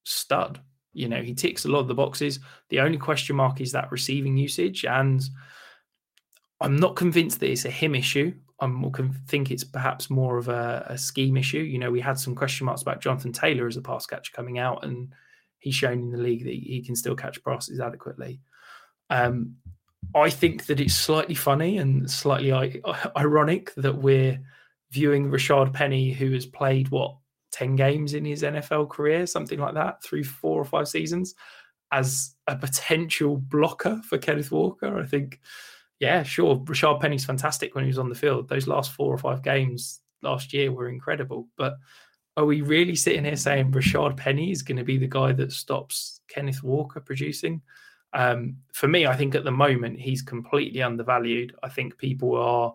[0.02, 0.60] stud.
[0.92, 2.40] You know, he ticks a lot of the boxes.
[2.68, 4.84] The only question mark is that receiving usage.
[4.84, 5.22] And
[6.60, 8.34] I'm not convinced that it's a him issue.
[8.60, 8.68] I
[9.28, 11.60] think it's perhaps more of a, a, scheme issue.
[11.60, 14.58] You know, we had some question marks about Jonathan Taylor as a pass catcher coming
[14.58, 15.14] out, and
[15.60, 18.40] he's shown in the league that he can still catch passes adequately.
[19.10, 19.54] Um,
[20.14, 22.52] I think that it's slightly funny and slightly
[23.16, 24.40] ironic that we're
[24.90, 27.16] viewing Rashaad Penny, who has played what
[27.52, 31.34] 10 games in his NFL career, something like that, through four or five seasons,
[31.92, 34.98] as a potential blocker for Kenneth Walker.
[34.98, 35.40] I think,
[35.98, 38.48] yeah, sure, Rashaad Penny's fantastic when he was on the field.
[38.48, 41.48] Those last four or five games last year were incredible.
[41.56, 41.74] But
[42.36, 45.52] are we really sitting here saying Rashaad Penny is going to be the guy that
[45.52, 47.62] stops Kenneth Walker producing?
[48.12, 51.54] Um, for me, I think at the moment he's completely undervalued.
[51.62, 52.74] I think people are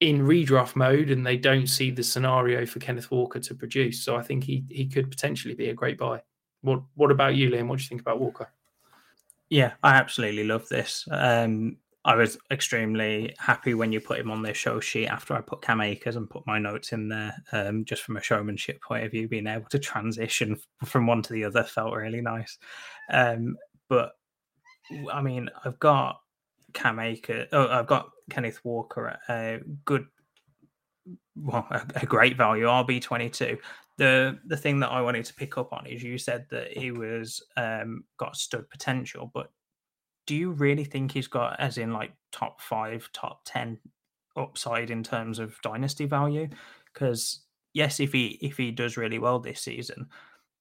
[0.00, 4.04] in redraft mode and they don't see the scenario for Kenneth Walker to produce.
[4.04, 6.22] So I think he he could potentially be a great buy.
[6.60, 7.68] What what about you, Liam?
[7.68, 8.50] What do you think about Walker?
[9.48, 11.06] Yeah, I absolutely love this.
[11.10, 15.40] Um, I was extremely happy when you put him on the show sheet after I
[15.40, 17.34] put Cam Akers and put my notes in there.
[17.52, 21.32] Um, just from a showmanship point of view, being able to transition from one to
[21.32, 22.58] the other felt really nice.
[23.10, 23.56] Um,
[23.88, 24.12] but
[25.12, 26.20] I mean, I've got
[26.72, 27.48] Cam Akers.
[27.52, 30.06] Oh, I've got Kenneth Walker at a good,
[31.34, 33.58] well, a, a great value, RB twenty two.
[33.98, 36.90] The the thing that I wanted to pick up on is you said that he
[36.90, 39.50] was um, got stud potential, but
[40.26, 43.78] do you really think he's got as in like top five, top ten
[44.36, 46.48] upside in terms of dynasty value?
[46.92, 47.40] Because
[47.72, 50.08] yes, if he if he does really well this season,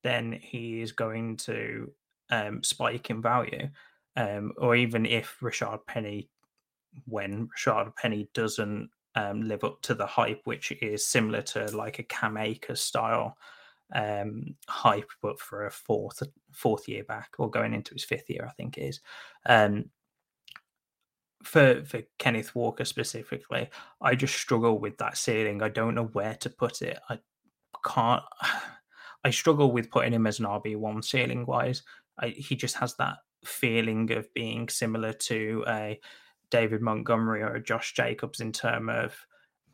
[0.04, 1.92] then he is going to
[2.30, 3.70] um, spike in value.
[4.16, 6.30] Um, or even if Rashaad Penny,
[7.06, 12.00] when Rashaad Penny doesn't um, live up to the hype, which is similar to like
[12.00, 13.38] a Cam Akers style
[13.94, 18.46] um, hype, but for a fourth fourth year back or going into his fifth year,
[18.48, 19.00] I think is.
[19.46, 19.86] Um,
[21.44, 23.70] for for Kenneth Walker specifically,
[24.02, 25.62] I just struggle with that ceiling.
[25.62, 27.00] I don't know where to put it.
[27.10, 27.20] I
[27.86, 28.24] can't.
[29.24, 31.82] I struggle with putting him as an RB one ceiling wise.
[32.20, 36.00] I, he just has that feeling of being similar to a
[36.50, 39.16] David Montgomery or a Josh Jacobs in terms of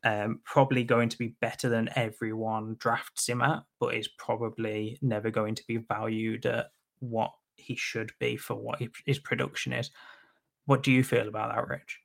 [0.04, 5.30] um, probably going to be better than everyone drafts him at, but is probably never
[5.30, 9.92] going to be valued at what he should be for what his production is.
[10.66, 12.00] What do you feel about that, Rich?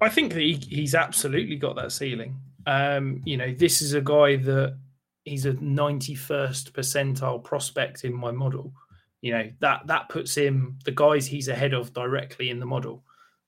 [0.00, 2.36] I think that he, he's absolutely got that ceiling.
[2.66, 4.76] Um, you know, this is a guy that
[5.24, 8.72] he's a 91st percentile prospect in my model.
[9.24, 13.02] You know, that that puts him the guys he's ahead of directly in the model.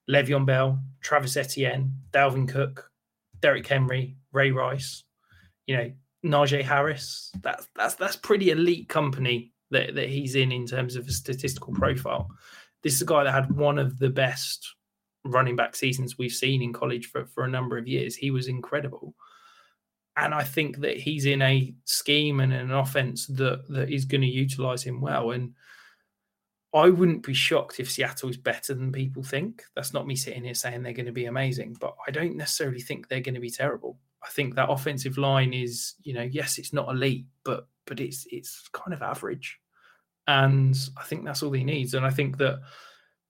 [0.08, 2.90] Le'Veon Bell, Travis Etienne, Dalvin Cook,
[3.40, 5.04] Derrick Henry, Ray Rice,
[5.66, 5.92] you know,
[6.24, 7.30] Najee Harris.
[7.42, 11.74] That's that's that's pretty elite company that, that he's in in terms of a statistical
[11.74, 12.30] profile.
[12.82, 14.76] This is a guy that had one of the best
[15.26, 18.16] running back seasons we've seen in college for, for a number of years.
[18.16, 19.14] He was incredible.
[20.16, 24.22] And I think that he's in a scheme and an offense that that is going
[24.22, 25.32] to utilize him well.
[25.32, 25.52] And
[26.72, 29.62] I wouldn't be shocked if Seattle is better than people think.
[29.74, 32.80] That's not me sitting here saying they're going to be amazing, but I don't necessarily
[32.80, 33.98] think they're going to be terrible.
[34.22, 38.26] I think that offensive line is, you know, yes, it's not elite, but but it's
[38.30, 39.58] it's kind of average,
[40.26, 41.94] and I think that's all he needs.
[41.94, 42.60] And I think that,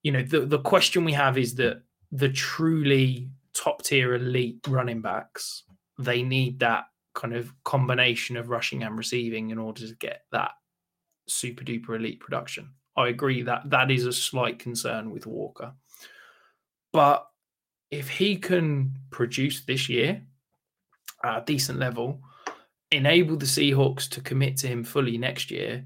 [0.03, 5.03] you know, the the question we have is that the truly top tier elite running
[5.03, 5.65] backs
[5.99, 10.51] they need that kind of combination of rushing and receiving in order to get that
[11.27, 12.71] super duper elite production.
[12.97, 15.73] I agree that that is a slight concern with Walker.
[16.93, 17.27] But
[17.91, 20.23] if he can produce this year
[21.23, 22.21] at a decent level,
[22.91, 25.85] enable the Seahawks to commit to him fully next year,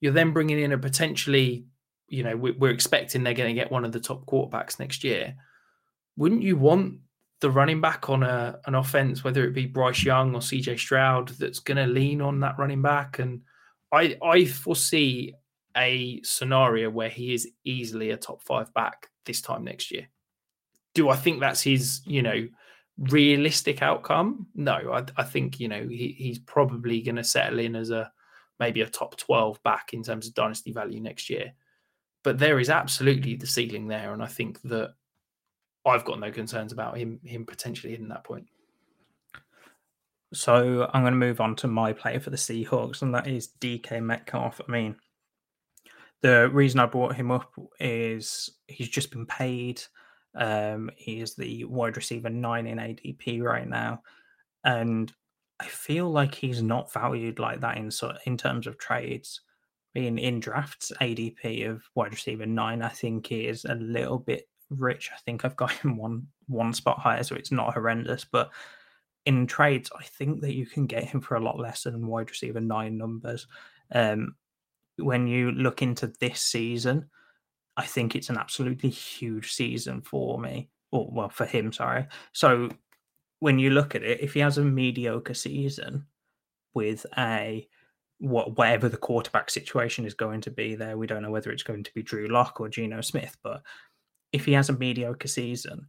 [0.00, 1.66] you're then bringing in a potentially,
[2.08, 5.34] you know, we're expecting they're going to get one of the top quarterbacks next year.
[6.16, 6.98] Wouldn't you want
[7.40, 11.28] the running back on a an offense, whether it be Bryce Young or CJ Stroud,
[11.30, 13.18] that's going to lean on that running back?
[13.18, 13.42] And
[13.92, 15.34] I I foresee
[15.76, 20.08] a scenario where he is easily a top five back this time next year.
[20.94, 22.48] Do I think that's his, you know,
[22.98, 24.48] realistic outcome?
[24.54, 28.10] No, I, I think, you know, he, he's probably going to settle in as a
[28.58, 31.52] maybe a top 12 back in terms of dynasty value next year.
[32.24, 34.12] But there is absolutely the ceiling there.
[34.12, 34.94] And I think that
[35.88, 38.46] I've got no concerns about him him potentially hitting that point.
[40.34, 43.50] So I'm going to move on to my player for the Seahawks, and that is
[43.60, 44.60] DK Metcalf.
[44.66, 44.96] I mean,
[46.20, 49.82] the reason I brought him up is he's just been paid.
[50.34, 54.02] Um, he is the wide receiver nine in ADP right now,
[54.64, 55.10] and
[55.60, 57.90] I feel like he's not valued like that in
[58.26, 59.40] in terms of trades.
[59.94, 65.10] Being in drafts, ADP of wide receiver nine, I think is a little bit rich.
[65.14, 68.24] I think I've got him one one spot higher, so it's not horrendous.
[68.24, 68.50] But
[69.26, 72.30] in trades, I think that you can get him for a lot less than wide
[72.30, 73.46] receiver nine numbers.
[73.92, 74.34] Um,
[74.96, 77.08] when you look into this season,
[77.76, 82.06] I think it's an absolutely huge season for me, or well, for him, sorry.
[82.32, 82.70] So
[83.40, 86.06] when you look at it, if he has a mediocre season
[86.74, 87.68] with a
[88.20, 91.62] what whatever the quarterback situation is going to be there, we don't know whether it's
[91.62, 93.62] going to be Drew Lock or Geno Smith, but
[94.32, 95.88] if he has a mediocre season,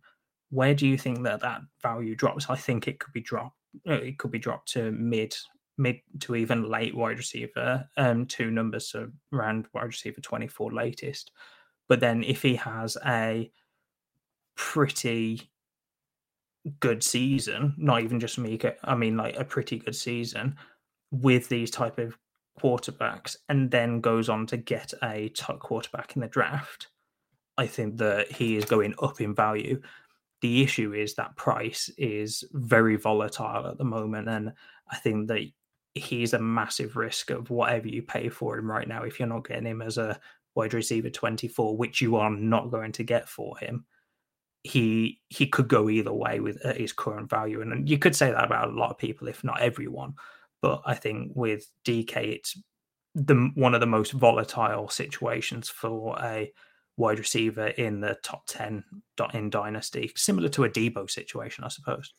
[0.49, 2.49] where do you think that that value drops?
[2.49, 3.55] I think it could be dropped.
[3.87, 5.35] Uh, it could be dropped to mid
[5.77, 11.31] mid to even late wide receiver, um, two numbers, so around wide receiver 24 latest.
[11.87, 13.49] But then if he has a
[14.55, 15.49] pretty
[16.79, 20.57] good season, not even just me, I mean like a pretty good season
[21.11, 22.17] with these type of
[22.61, 26.87] quarterbacks, and then goes on to get a top quarterback in the draft,
[27.59, 29.81] I think that he is going up in value.
[30.39, 34.53] The issue is that price is very volatile at the moment, and
[34.89, 35.41] I think that
[35.93, 39.03] he's a massive risk of whatever you pay for him right now.
[39.03, 40.17] If you're not getting him as a
[40.55, 43.85] wide receiver 24, which you are not going to get for him,
[44.63, 47.59] he he could go either way with his current value.
[47.59, 50.13] And you could say that about a lot of people, if not everyone.
[50.61, 52.57] But I think with DK, it's
[53.15, 56.53] the one of the most volatile situations for a
[56.99, 58.83] wide receiver in the top 10
[59.33, 62.13] in dynasty similar to a Deebo situation i suppose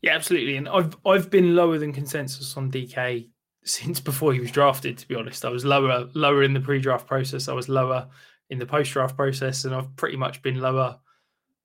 [0.00, 0.56] yeah, absolutely.
[0.56, 3.28] And I've I've been lower than consensus on DK
[3.64, 4.98] since before he was drafted.
[4.98, 7.48] To be honest, I was lower lower in the pre-draft process.
[7.48, 8.08] I was lower
[8.50, 10.98] in the post-draft process, and I've pretty much been lower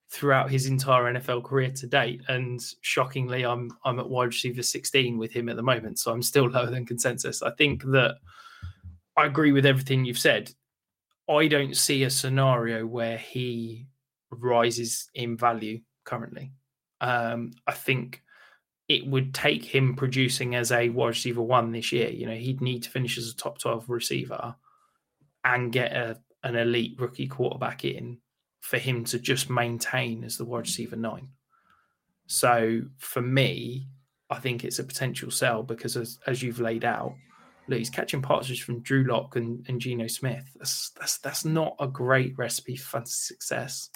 [0.09, 2.22] throughout his entire NFL career to date.
[2.28, 6.24] And shockingly, I'm I'm at wide receiver 16 with him at the moment, so I'm
[6.24, 7.41] still lower than consensus.
[7.41, 8.15] I think that
[9.15, 10.51] I agree with everything you've said.
[11.30, 13.88] I don't see a scenario where he
[14.32, 16.51] rises in value currently.
[17.01, 18.23] Um, I think
[18.88, 22.09] it would take him producing as a wide receiver one this year.
[22.09, 24.55] You know, he'd need to finish as a top 12 receiver
[25.43, 28.19] and get a, an elite rookie quarterback in
[28.61, 31.30] for him to just maintain as the wide receiver nine.
[32.28, 33.88] So for me,
[34.30, 37.15] I think it's a potential sell because as, as you've laid out,
[37.68, 40.45] look, he's catching passes from Drew Lock and, and Geno Smith.
[40.55, 43.89] That's that's that's not a great recipe for fantasy success.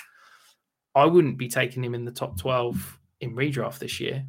[0.95, 4.25] I wouldn't be taking him in the top 12 in redraft this year.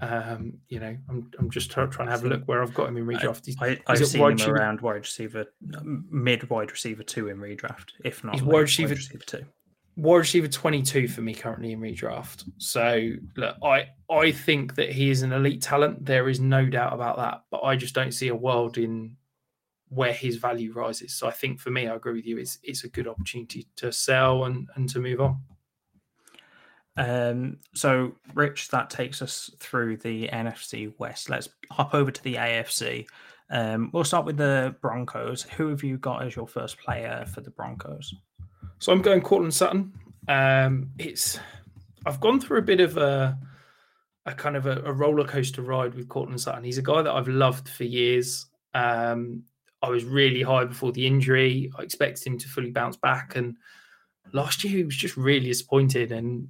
[0.00, 2.96] Um, you know, I'm I'm just trying to have a look where I've got him
[2.96, 3.46] in redraft.
[3.46, 4.54] He's, I, have seen him receiver?
[4.54, 8.98] around wide receiver, mid wide receiver two in redraft, if not he's wide receiver, wide
[8.98, 9.44] receiver two.
[9.98, 12.48] Wide receiver 22 for me currently in redraft.
[12.58, 16.06] So look, I I think that he is an elite talent.
[16.06, 17.42] There is no doubt about that.
[17.50, 19.16] But I just don't see a world in
[19.88, 21.14] where his value rises.
[21.14, 22.38] So I think for me, I agree with you.
[22.38, 25.40] It's it's a good opportunity to sell and and to move on.
[26.96, 31.28] Um, so, Rich, that takes us through the NFC West.
[31.28, 33.06] Let's hop over to the AFC.
[33.50, 35.42] Um, we'll start with the Broncos.
[35.42, 38.14] Who have you got as your first player for the Broncos?
[38.78, 39.92] So I'm going Courtland Sutton.
[40.28, 41.38] Um, it's
[42.06, 43.38] I've gone through a bit of a
[44.26, 46.64] a kind of a, a roller coaster ride with Courtland Sutton.
[46.64, 48.46] He's a guy that I've loved for years.
[48.74, 49.44] Um,
[49.82, 51.70] I was really high before the injury.
[51.78, 53.56] I expected him to fully bounce back, and
[54.32, 56.12] last year he was just really disappointed.
[56.12, 56.48] And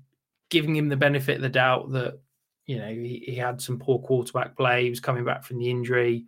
[0.51, 2.19] giving him the benefit of the doubt that
[2.67, 4.85] you know he, he had some poor quarterback play.
[4.85, 6.27] He was coming back from the injury.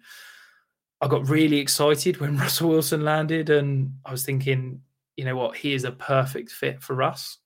[1.01, 4.83] I got really excited when Russell Wilson landed, and I was thinking,
[5.21, 7.37] you know what, he is a perfect fit for us.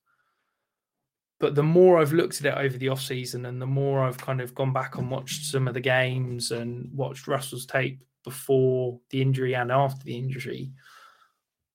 [1.41, 4.17] But the more I've looked at it over the off season, and the more I've
[4.17, 8.97] kind of gone back and watched some of the games and watched Russell's tape before
[9.09, 10.71] the injury and after the injury,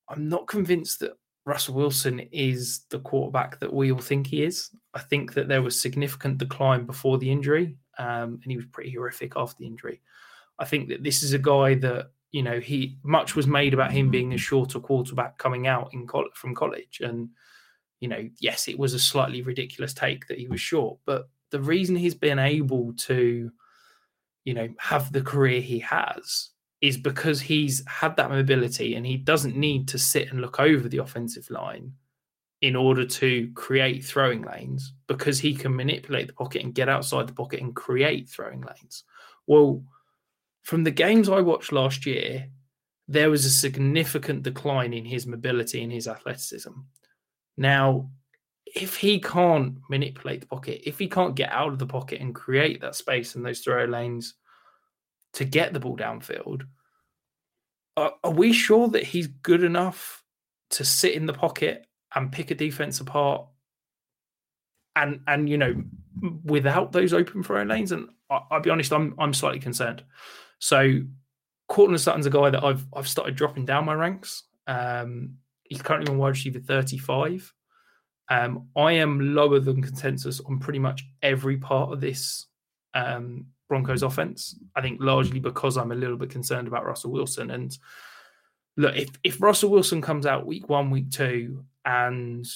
[0.08, 4.70] I'm not convinced that Russell Wilson is the quarterback that we all think he is.
[4.94, 8.92] I think that there was significant decline before the injury, um, and he was pretty
[8.92, 10.00] horrific after the injury.
[10.58, 13.92] I think that this is a guy that you know he much was made about
[13.92, 14.40] him being a mm.
[14.40, 17.28] shorter quarterback coming out in college, from college, and
[18.00, 21.60] you know yes, it was a slightly ridiculous take that he was short, but the
[21.60, 23.50] reason he's been able to
[24.44, 26.50] you know have the career he has
[26.80, 30.88] is because he's had that mobility and he doesn't need to sit and look over
[30.88, 31.92] the offensive line
[32.62, 37.26] in order to create throwing lanes because he can manipulate the pocket and get outside
[37.26, 39.04] the pocket and create throwing lanes.
[39.46, 39.82] Well,
[40.70, 42.46] from the games I watched last year,
[43.08, 46.70] there was a significant decline in his mobility and his athleticism.
[47.56, 48.08] Now,
[48.64, 52.32] if he can't manipulate the pocket, if he can't get out of the pocket and
[52.32, 54.34] create that space and those throw lanes
[55.32, 56.62] to get the ball downfield,
[57.96, 60.22] are, are we sure that he's good enough
[60.70, 63.44] to sit in the pocket and pick a defense apart
[64.94, 65.82] and and you know
[66.44, 70.04] without those open throw lanes and I, will be honest I'm I'm slightly concerned
[70.60, 71.00] so
[71.68, 76.12] Courtland Sutton's a guy that I've I've started dropping down my ranks um, he's currently
[76.12, 77.52] on wide receiver 35
[78.30, 82.46] um, I am lower than consensus on pretty much every part of this
[82.94, 84.56] um, Broncos offense.
[84.76, 87.50] I think largely because I'm a little bit concerned about Russell Wilson.
[87.50, 87.76] And
[88.76, 92.46] look, if, if Russell Wilson comes out week one, week two, and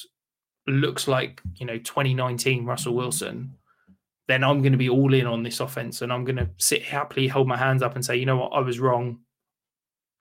[0.67, 3.55] looks like, you know, 2019 Russell Wilson,
[4.27, 6.83] then I'm going to be all in on this offense and I'm going to sit
[6.83, 9.21] happily, hold my hands up and say, you know what, I was wrong.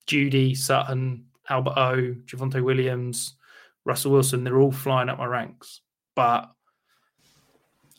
[0.08, 3.36] Jeudy, Sutton, Albert O, Javonte Williams,
[3.86, 5.82] Russell Wilson, they're all flying up my ranks.
[6.16, 6.50] But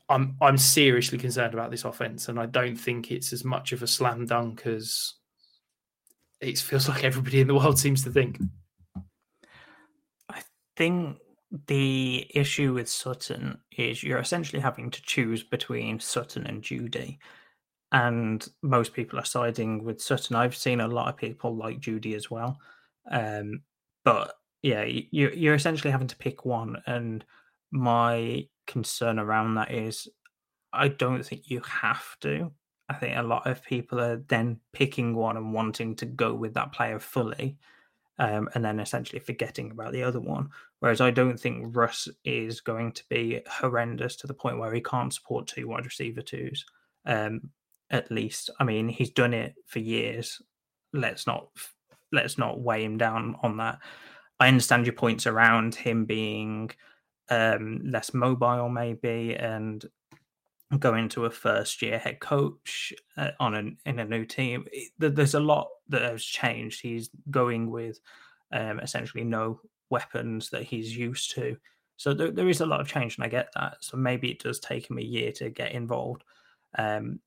[0.08, 3.82] I'm I'm seriously concerned about this offense, and I don't think it's as much of
[3.82, 5.14] a slam dunk as
[6.40, 8.38] it feels like everybody in the world seems to think.
[10.28, 10.42] I
[10.76, 11.16] think
[11.68, 17.18] the issue with Sutton is you're essentially having to choose between Sutton and Jeudy.
[17.92, 20.34] And most people are siding with Sutton.
[20.34, 22.58] I've seen a lot of people like Jeudy as well.
[23.10, 23.62] Um,
[24.04, 26.82] but yeah, you, you're essentially having to pick one.
[26.86, 27.24] And
[27.70, 30.08] my concern around that is
[30.72, 32.50] I don't think you have to.
[32.88, 36.54] I think a lot of people are then picking one and wanting to go with
[36.54, 37.56] that player fully,
[38.18, 40.50] um, and then essentially forgetting about the other one.
[40.84, 44.82] Whereas I don't think Russ is going to be horrendous to the point where he
[44.82, 46.66] can't support two wide receiver twos.
[47.06, 47.48] Um,
[47.88, 50.42] at least, I mean, he's done it for years.
[50.92, 51.48] Let's not
[52.12, 53.78] let's not weigh him down on that.
[54.38, 56.70] I understand your points around him being
[57.30, 59.82] um, less mobile, maybe, and
[60.78, 64.66] going to a first year head coach uh, on an in a new team.
[64.98, 66.82] There's a lot that has changed.
[66.82, 68.00] He's going with
[68.52, 69.60] um, essentially no
[69.94, 71.56] weapons that he's used to.
[71.96, 73.76] So there, there is a lot of change, and I get that.
[73.80, 76.24] So maybe it does take him a year to get involved,
[76.76, 77.20] um,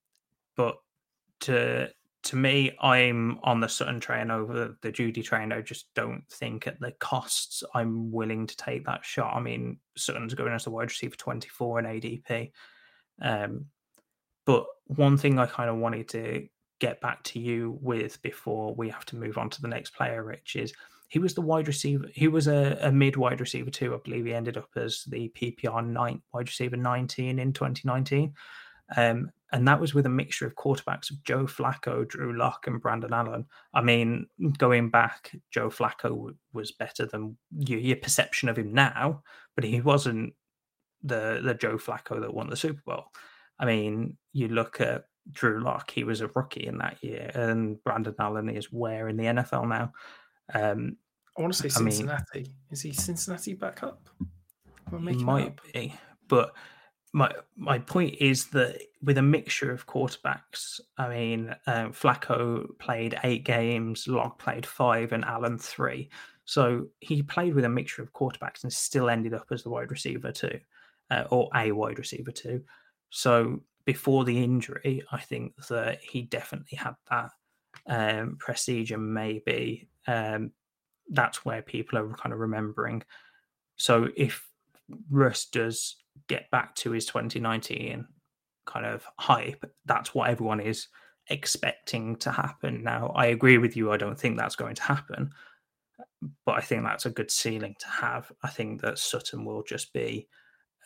[0.56, 0.78] but
[1.42, 1.90] to
[2.24, 5.54] to me, I'm on the Sutton train over the Jeudy train.
[5.54, 9.34] I just don't think at the costs I'm willing to take that shot.
[9.34, 12.52] I mean, Sutton's going as a wide receiver 24 and ADP.
[13.22, 13.68] Um,
[14.46, 16.48] but one thing I kind of wanted to
[16.80, 20.24] get back to you with before we have to move on to the next player,
[20.24, 20.74] Rich, is
[21.08, 22.06] he was the wide receiver.
[22.14, 23.96] He was a, a mid wide receiver too.
[23.96, 28.34] I believe he ended up as the PPR nine wide receiver 19 in 2019.
[28.96, 32.82] Um, and that was with a mixture of quarterbacks of Joe Flacco, Drew Lock, and
[32.82, 33.46] Brandon Allen.
[33.74, 34.28] I mean,
[34.58, 39.24] going back, Joe Flacco was better than your, your perception of him now,
[39.56, 40.34] but he wasn't
[41.04, 43.06] the the Joe Flacco that won the Super Bowl.
[43.60, 47.82] I mean, you look at Drew Lock; he was a rookie in that year, and
[47.84, 49.94] Brandon Allen is where in the NFL now.
[50.54, 50.98] Um,
[51.38, 52.24] I want to say Cincinnati.
[52.34, 54.10] I mean, is he Cincinnati back up?
[54.90, 55.94] He might be,
[56.28, 56.54] but
[57.14, 63.20] my my point is that with a mixture of quarterbacks, I mean, uh, Flacco played
[63.24, 66.10] eight games, Lock played five, and Allen three.
[66.46, 69.92] So he played with a mixture of quarterbacks and still ended up as the wide
[69.92, 70.60] receiver too,
[71.12, 72.64] uh, or a wide receiver too.
[73.10, 77.32] So before the injury, I think that he definitely had that
[77.88, 80.52] um, prestige, and maybe um,
[81.10, 83.04] that's where people are kind of remembering.
[83.76, 84.48] So if
[85.10, 85.96] Russ does
[86.28, 88.08] get back to his 2019
[88.66, 89.66] kind of hype.
[89.86, 90.88] That's what everyone is
[91.30, 92.84] expecting to happen.
[92.84, 93.92] Now, I agree with you.
[93.92, 95.32] I don't think that's going to happen,
[96.46, 98.32] but I think that's a good ceiling to have.
[98.44, 100.28] I think that Sutton will just be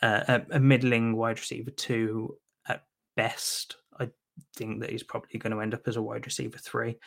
[0.00, 2.36] uh, a, a middling wide receiver two
[2.68, 2.84] at
[3.16, 3.76] best.
[3.98, 4.10] I
[4.56, 6.98] think that he's probably going to end up as a wide receiver three.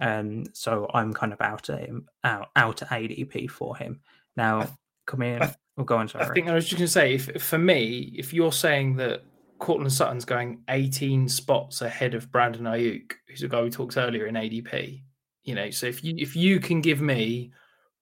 [0.00, 4.00] Um, so I'm kind of out at him, out out at ADP for him.
[4.36, 4.66] Now,
[5.06, 5.42] come in.
[5.76, 6.08] We'll go on.
[6.08, 6.24] Sorry.
[6.24, 9.24] I think I was just going to say, if for me, if you're saying that
[9.58, 14.26] Courtland Sutton's going 18 spots ahead of Brandon Aiyuk, who's a guy we talked earlier
[14.26, 15.02] in ADP,
[15.42, 17.52] you know, so if you if you can give me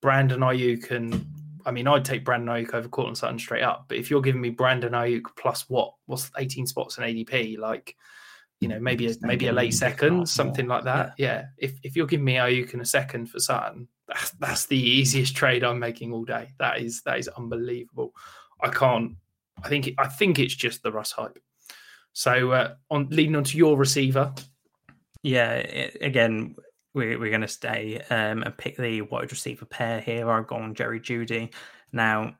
[0.00, 1.26] Brandon Aiyuk and
[1.64, 3.86] I mean, I'd take Brandon Aiyuk over Courtland Sutton straight up.
[3.88, 5.94] But if you're giving me Brandon Aiyuk plus what?
[6.06, 7.58] What's 18 spots in ADP?
[7.58, 7.96] Like,
[8.62, 11.14] you know, maybe a, maybe a late second, something like that.
[11.18, 11.26] Yeah.
[11.26, 11.44] yeah.
[11.58, 15.34] If if you're giving me Aiyuk in a second for Sutton, that's that's the easiest
[15.34, 16.52] trade I'm making all day.
[16.60, 18.14] That is that is unbelievable.
[18.62, 19.16] I can't.
[19.64, 21.40] I think I think it's just the Russ hype.
[22.12, 24.32] So uh, on leading on to your receiver.
[25.24, 25.54] Yeah,
[26.00, 26.54] again,
[26.94, 30.28] we're, we're going to stay um, and pick the wide receiver pair here.
[30.28, 31.52] I've gone Jerry Jeudy.
[31.92, 32.34] Now,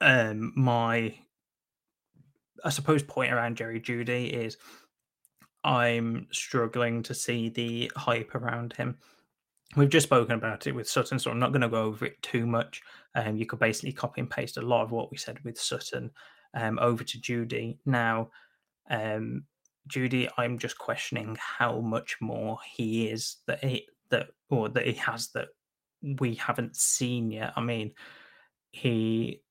[0.00, 1.14] um, my
[2.64, 4.56] I suppose point around Jerry Jeudy is
[5.64, 8.96] I'm struggling to see the hype around him.
[9.76, 12.20] We've just spoken about it with Sutton, so I'm not going to go over it
[12.22, 12.82] too much.
[13.14, 16.10] Um, you could basically copy and paste a lot of what we said with Sutton
[16.54, 17.78] um, over to Jeudy.
[17.86, 18.30] Now,
[18.90, 19.44] um,
[19.88, 24.94] Jeudy, I'm just questioning how much more he is that he that or that he
[24.94, 25.48] has that
[26.02, 27.52] we haven't seen yet.
[27.56, 27.92] I mean,
[28.72, 29.42] he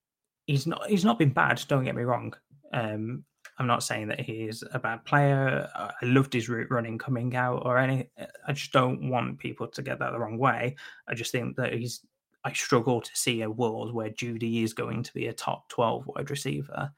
[0.45, 1.63] he's not he's not been bad.
[1.67, 2.33] Don't get me wrong.
[2.73, 3.23] Um,
[3.59, 5.69] I'm not saying that he is a bad player.
[5.75, 8.09] I loved his route running coming out or any.
[8.47, 10.77] I just don't want people to get that the wrong way.
[11.07, 12.01] I just think that he's.
[12.45, 16.07] I struggle to see a world where Jeudy is going to be a top 12
[16.07, 16.89] wide receiver.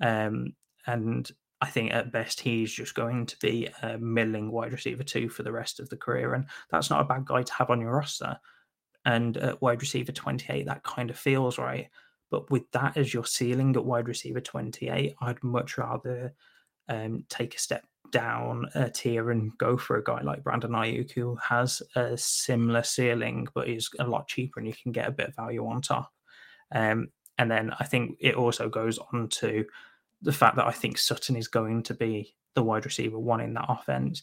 [0.00, 0.54] Um,
[0.86, 1.28] and
[1.60, 5.42] I think at best he's just going to be a milling wide receiver two for
[5.42, 6.34] the rest of the career.
[6.34, 8.38] And that's not a bad guy to have on your roster.
[9.04, 11.88] And at wide receiver 28, that kind of feels right.
[12.30, 16.34] But with that as your ceiling at wide receiver 28, I'd much rather
[16.88, 21.12] um, take a step down a tier and go for a guy like Brandon Aiyuk,
[21.12, 25.12] who has a similar ceiling, but is a lot cheaper and you can get a
[25.12, 26.12] bit of value on top.
[26.74, 27.08] Um,
[27.38, 29.64] and then I think it also goes on to
[30.22, 33.54] the fact that I think Sutton is going to be the wide receiver one in
[33.54, 34.22] that offense.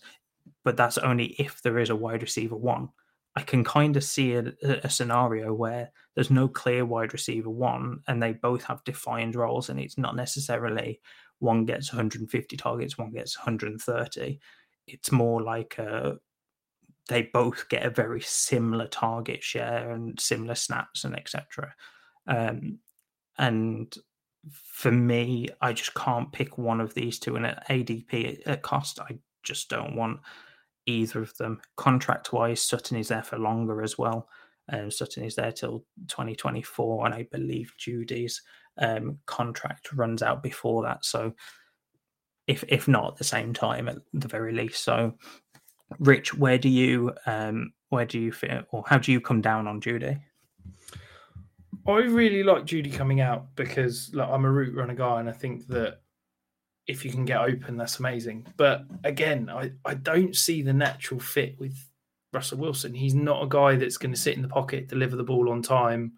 [0.64, 2.90] But that's only if there is a wide receiver one.
[3.36, 8.02] I can kind of see a, a, scenario where there's no clear wide receiver one
[8.08, 11.02] and they both have defined roles, and it's not necessarily
[11.40, 14.40] one gets 150 targets, one gets 130.
[14.88, 16.16] It's more like a, uh,
[17.10, 21.76] they both get a very similar target share and similar snaps and etc.
[22.28, 22.80] Um,
[23.38, 23.94] and
[24.52, 27.36] for me, I just can't pick one of these two.
[27.36, 30.20] And at ADP at cost, I just don't want
[30.86, 31.62] either of them.
[31.78, 34.28] Contract wise, Sutton is there for longer as well.
[34.72, 38.42] Um, Sutton is there till 2024, and I believe Jeudy's
[38.78, 41.06] um, contract runs out before that.
[41.06, 41.34] So,
[42.48, 44.84] if if not at the same time, at the very least.
[44.84, 45.16] So,
[46.00, 49.68] Rich, where do you um, where do you fit, or how do you come down
[49.68, 50.20] on Jeudy?
[51.86, 55.34] I really like Jeudy coming out because like, I'm a route runner guy, and I
[55.34, 56.00] think that
[56.88, 58.46] if you can get open, that's amazing.
[58.58, 61.78] But again, I, I don't see the natural fit with
[62.34, 62.94] Russell Wilson.
[62.94, 65.62] He's not a guy that's going to sit in the pocket, deliver the ball on
[65.62, 66.14] time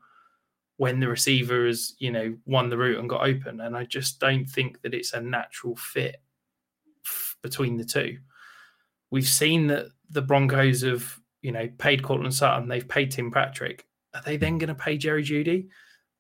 [0.78, 3.62] when the receiver has, you know, won the route and got open.
[3.62, 6.18] And I just don't think that it's a natural fit
[7.06, 8.18] f- between the two.
[9.12, 13.86] We've seen that the Broncos have, you know, paid Courtland Sutton, they've paid Tim Patrick.
[14.14, 15.68] Are they then going to pay Jerry Jeudy?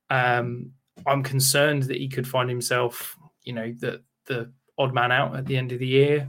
[0.09, 0.71] Um,
[1.05, 5.45] I'm concerned that he could find himself, you know, that the odd man out at
[5.45, 6.27] the end of the year.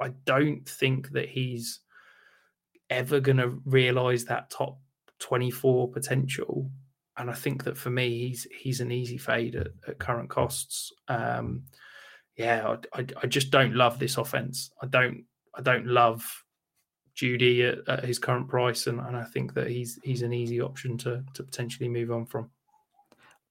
[0.00, 1.80] I don't think that he's
[2.90, 4.78] ever going to realize that top
[5.20, 6.70] 24 potential.
[7.16, 10.92] And I think that for me, he's he's an easy fade at, at current costs.
[11.08, 11.64] Um,
[12.36, 14.70] yeah, I, I, I, just don't love this offense.
[14.82, 15.24] I don't
[15.54, 16.24] I don't love
[17.14, 20.60] Jeudy at, at his current price, and, and I think that he's he's an easy
[20.60, 22.50] option to to potentially move on from.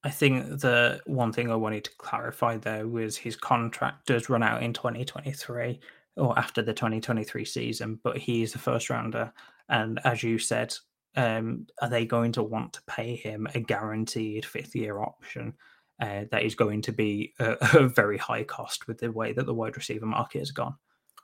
[0.03, 4.41] I think the one thing I wanted to clarify there was his contract does run
[4.41, 5.79] out in 2023
[6.17, 9.31] or after the 2023 season, but he is a first rounder.
[9.69, 10.75] And as you said,
[11.15, 15.53] um, are they going to want to pay him a guaranteed fifth year option
[16.01, 19.45] uh, that is going to be a, a, very high cost with the way that
[19.45, 20.75] the wide receiver market has gone?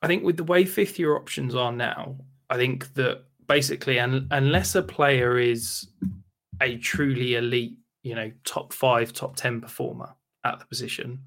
[0.02, 2.18] I think with the way fifth year options are now,
[2.50, 5.88] I think that basically, un- unless a player is
[6.62, 7.78] a truly elite
[8.08, 11.22] you know, top five, top 10 performer at the position,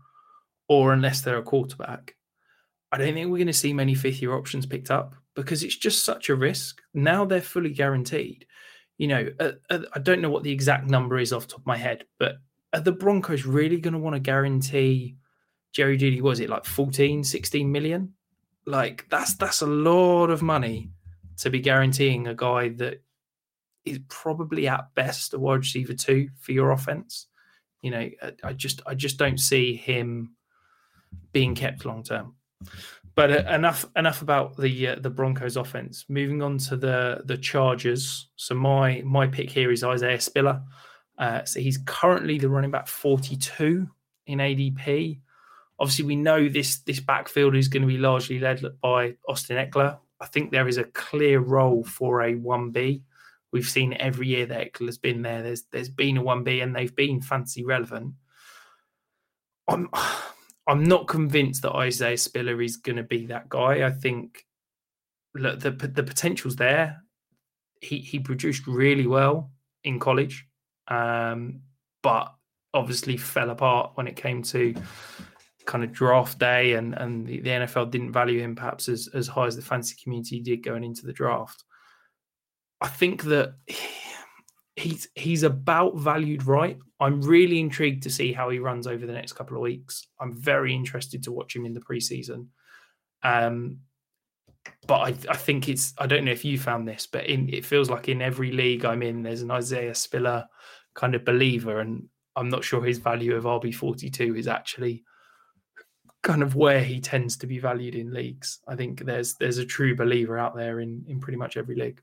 [0.69, 2.17] or unless they're a quarterback,
[2.93, 5.77] I don't think we're going to see many fifth year options picked up because it's
[5.77, 6.81] just such a risk.
[6.95, 8.47] Now they're fully guaranteed.
[8.99, 11.67] You know, uh, uh, I don't know what the exact number is off top of
[11.67, 12.37] my head, but
[12.73, 15.17] are the Broncos really going to want to guarantee
[15.73, 16.21] Jerry Jeudy?
[16.21, 18.15] Was it like 14, 16 million?
[18.67, 20.91] Like that's that's a lot of money
[21.39, 23.03] to be guaranteeing a guy that
[23.85, 27.27] is probably at best a wide receiver two for your offense.
[27.83, 28.11] You know,
[28.45, 30.35] I just I just don't see him
[31.33, 32.35] being kept long term.
[33.15, 36.05] But uh, enough enough about the uh, the Broncos offense.
[36.09, 38.29] Moving on to the the Chargers.
[38.37, 40.63] So my my pick here is Isaiah Spiller.
[41.19, 43.87] Uh, so he's currently the running back 42
[44.27, 45.21] in ADP.
[45.79, 49.99] Obviously, we know this this backfield is going to be largely led by Austin Ekeler.
[50.21, 53.03] I think there is a clear role for a 1B
[53.53, 55.43] We've seen every year that Ekeler has been there.
[55.43, 58.15] There's there's been a one B and they've been fancy relevant.
[59.69, 59.89] I'm
[60.67, 63.87] I'm not convinced that Isaiah Spiller is going to be that guy.
[63.87, 64.47] I think
[65.35, 67.03] look the the potential's there.
[67.81, 69.51] He he produced really well
[69.85, 70.47] in college,
[70.89, 71.61] um,
[72.03, 72.33] but
[72.73, 74.75] obviously fell apart when it came to
[75.67, 79.27] kind of draft day, and and the, the NFL didn't value him perhaps as as
[79.27, 81.65] high as the fantasy community did going into the draft.
[82.81, 83.55] I think that
[84.77, 86.79] he's he's about valued right.
[86.99, 90.07] I'm really intrigued to see how he runs over the next couple of weeks.
[90.21, 92.47] I'm very interested to watch him in the preseason.
[93.23, 93.81] Um,
[94.87, 97.65] but I, I think it's I don't know if you found this, but in it
[97.65, 100.47] feels like in every league I'm in, there's an Isaiah Spiller
[100.95, 105.05] kind of believer, and I'm not sure his value of RB42 is actually
[106.23, 108.59] kind of where he tends to be valued in leagues.
[108.69, 112.03] I think there's there's a true believer out there in in pretty much every league.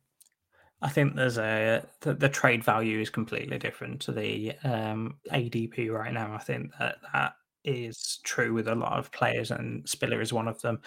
[0.81, 5.91] I think there's a the, the, trade value is completely different to the um, ADP
[5.91, 6.33] right now.
[6.33, 10.47] I think that that is true with a lot of players, and Spiller is one
[10.47, 10.79] of them.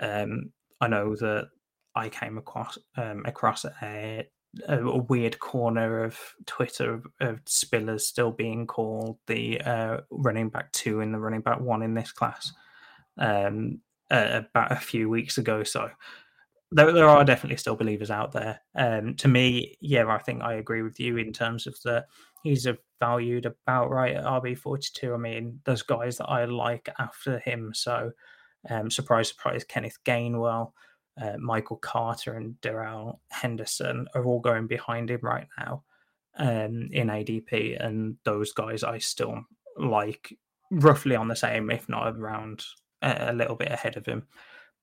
[0.00, 1.50] Um, I know that
[1.94, 4.26] I came across um, across a,
[4.66, 11.00] a, weird corner of Twitter of, Spiller still being called the uh, running back two
[11.00, 12.52] and the running back one in this class
[13.18, 13.80] um,
[14.10, 15.62] uh, about a few weeks ago.
[15.62, 15.90] So
[16.70, 18.60] there, there are definitely still believers out there.
[18.74, 22.04] Um, to me, yeah, I think I agree with you in terms of the
[22.42, 25.14] he's a valued about right at RB forty two.
[25.14, 27.72] I mean, there's guys that I like after him.
[27.74, 28.12] So,
[28.68, 30.72] um, surprise, surprise, Kenneth Gainwell,
[31.20, 35.84] uh, Michael Carter, and Darrell Henderson are all going behind him right now
[36.36, 39.42] um, in ADP, and those guys I still
[39.78, 40.36] like
[40.70, 42.64] roughly on the same, if not around
[43.00, 44.24] a little bit ahead of him.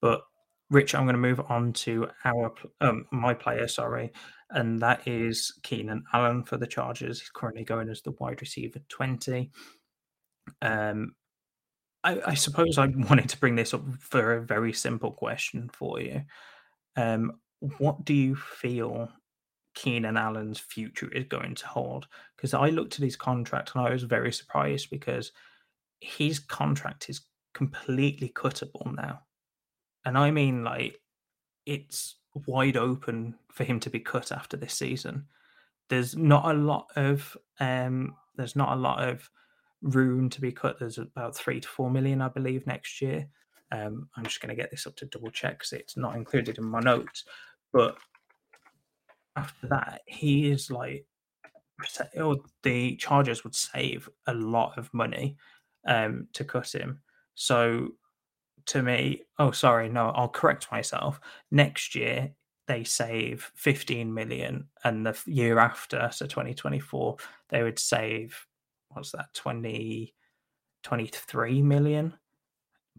[0.01, 0.23] But
[0.71, 4.11] Rich, I'm going to move on to our um, my player, sorry,
[4.49, 7.19] and that is Keenan Allen for the Chargers.
[7.19, 9.51] He's currently going as the wide receiver 20.
[10.63, 11.13] Um,
[12.03, 15.99] I, I suppose I wanted to bring this up for a very simple question for
[16.01, 16.23] you.
[16.95, 17.33] Um,
[17.77, 19.09] what do you feel
[19.75, 22.07] Keenan Allen's future is going to hold?
[22.35, 25.31] Because I looked at his contract and I was very surprised because
[25.99, 27.21] his contract is
[27.53, 29.21] completely cuttable now
[30.05, 30.99] and I mean like
[31.65, 35.25] it's wide open for him to be cut after this season.
[35.89, 39.29] There's not a lot of um, there's not a lot of
[39.81, 40.79] room to be cut.
[40.79, 43.27] There's about three to four million, I believe, next year.
[43.71, 46.57] Um, I'm just going to get this up to double check because it's not included
[46.57, 47.23] in my notes.
[47.73, 47.97] But
[49.35, 51.05] after that, he is like,
[52.15, 55.37] or the Chargers would save a lot of money
[55.87, 57.01] um, to cut him.
[57.35, 57.89] So
[58.67, 61.19] to me, oh, sorry, no, I'll correct myself.
[61.51, 62.31] Next year,
[62.67, 67.17] they save 15 million, and the year after, so 2024,
[67.49, 68.35] they would save,
[68.89, 70.13] what's that, 20,
[70.83, 72.13] 23 million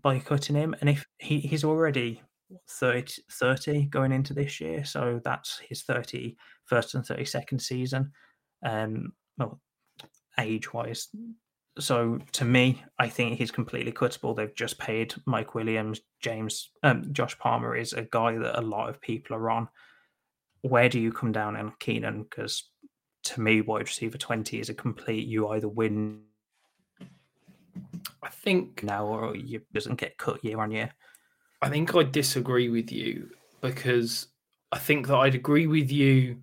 [0.02, 0.74] by cutting him.
[0.80, 2.22] And if he, he's already
[2.70, 6.36] 30, 30 going into this year, so that's his 31st
[6.94, 8.12] and 32nd season.
[8.64, 9.60] Um, well,
[10.38, 11.08] age wise,
[11.78, 14.34] so to me, I think he's completely quittable.
[14.34, 18.88] They've just paid Mike Williams, James, um, Josh Palmer is a guy that a lot
[18.88, 19.68] of people are on.
[20.62, 22.22] Where do you come down on Keenan?
[22.22, 22.70] Because
[23.24, 25.26] to me, wide receiver twenty is a complete.
[25.26, 26.22] You either win.
[28.22, 30.90] I think now, or you doesn't get cut year on year.
[31.60, 34.28] I think I disagree with you because
[34.72, 36.38] I think that I'd agree with you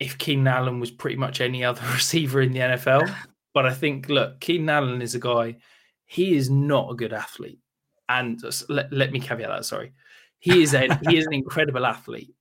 [0.00, 3.14] if Keenan Allen was pretty much any other receiver in the NFL.
[3.54, 5.56] But I think, look, Keenan Allen is a guy,
[6.04, 7.60] he is not a good athlete.
[8.08, 9.94] And let, let me caveat that, sorry.
[10.40, 12.34] He is a he is an incredible athlete.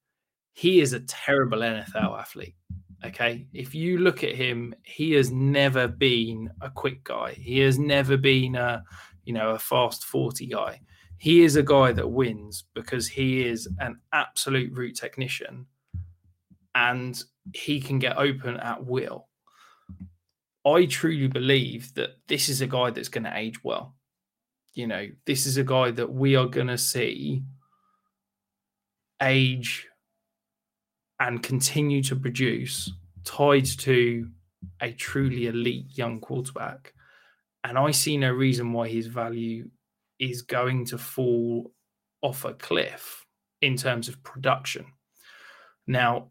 [0.51, 2.55] He is a terrible NFL athlete.
[3.05, 3.47] Okay.
[3.53, 7.34] If you look at him, he has never been a quick guy.
[7.34, 8.84] He has never been a,
[9.26, 10.82] you know, a fast 40 guy.
[11.18, 15.66] He is a guy that wins because he is an absolute route technician
[16.76, 17.22] and
[17.53, 19.28] he can get open at will.
[20.66, 23.95] I truly believe that this is a guy that's going to age well.
[24.74, 27.43] You know, this is a guy that we are going to see
[29.22, 29.88] age
[31.20, 32.91] and continue to produce
[33.24, 34.28] tied to
[34.82, 36.93] a truly elite young quarterback.
[37.64, 39.70] And I see no reason why his value
[40.20, 41.72] is going to fall
[42.22, 43.26] off a cliff
[43.61, 44.86] in terms of production.
[45.88, 46.30] Now,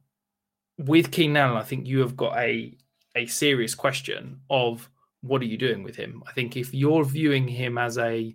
[0.78, 2.76] with Keenan Allen, I think you have got a
[3.14, 4.88] a serious question of
[5.20, 6.22] what are you doing with him?
[6.26, 8.34] I think if you're viewing him as a,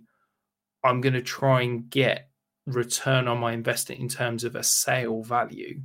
[0.84, 2.30] I'm going to try and get
[2.66, 5.80] return on my investment in terms of a sale value,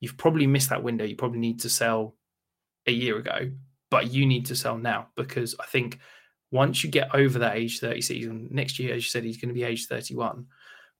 [0.00, 1.04] you've probably missed that window.
[1.04, 2.16] You probably need to sell
[2.86, 3.50] a year ago,
[3.90, 5.98] but you need to sell now because I think
[6.52, 9.48] once you get over that age 30 season, next year, as you said, he's going
[9.48, 10.46] to be age 31.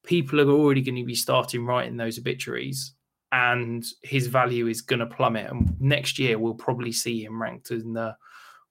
[0.04, 2.94] People are already going to be starting writing those obituaries
[3.36, 5.50] and his value is going to plummet.
[5.50, 8.16] And next year, we'll probably see him ranked in the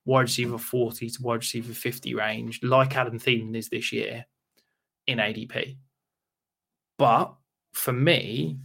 [0.06, 4.26] wide receiver 40 to wide receiver 50 range, like Adam Thielen is this year
[5.06, 5.78] in ADP.
[6.98, 7.36] But
[7.74, 8.58] for me,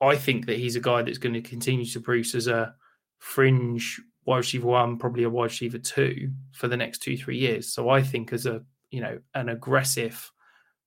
[0.00, 2.74] I think that he's a guy that's going to continue to produce as a
[3.18, 7.70] fringe wide receiver one, probably a wide receiver two for the next two, three years.
[7.70, 10.32] So I think as a you know an aggressive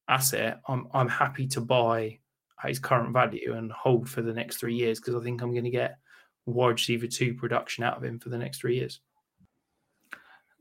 [0.08, 2.18] asset, I'm I'm happy to buy
[2.62, 5.52] at his current value and hold for the next three years because I think I'm
[5.52, 5.98] going to get
[6.46, 9.00] wide receiver two production out of him for the next three years.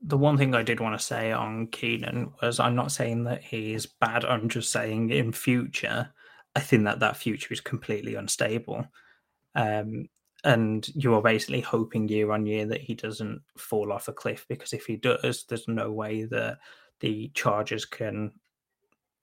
[0.02, 3.42] The one thing I did want to say on Keenan was I'm not saying that
[3.42, 4.24] he's bad.
[4.24, 6.10] I'm just saying in future,
[6.54, 8.86] I think that that future is completely unstable.
[9.54, 10.08] Um,
[10.44, 14.72] and you're basically hoping year on year that he doesn't fall off a cliff because
[14.72, 16.58] if he does, there's no way that
[17.00, 18.32] the Chargers can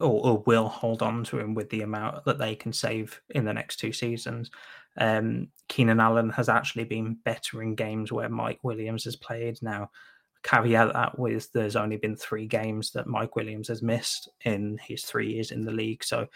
[0.04, 3.45] or, or, will hold on to him with the amount that they can save in
[3.45, 4.51] the next two seasons.
[4.97, 9.58] Um, Keenan Allen has actually been better in games where Mike Williams has played.
[9.62, 9.89] Now,
[10.43, 15.04] caveat that with there's only been three games that Mike Williams has missed in his
[15.04, 16.04] three years in the league.
[16.04, 16.28] So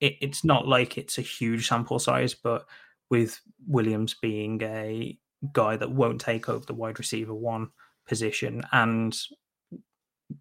[0.00, 2.66] it, it's not like it's a huge sample size, but
[3.08, 5.18] with Williams being a
[5.52, 7.70] guy that won't take over the wide receiver one
[8.06, 9.18] position and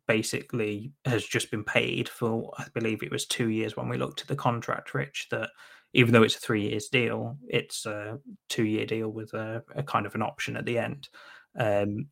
[0.08, 4.22] basically has just been paid for i believe it was two years when we looked
[4.22, 5.50] at the contract rich that
[5.94, 8.18] even though it's a three years deal it's a
[8.48, 11.10] two year deal with a, a, kind of an option at the end.
[11.58, 12.08] Um,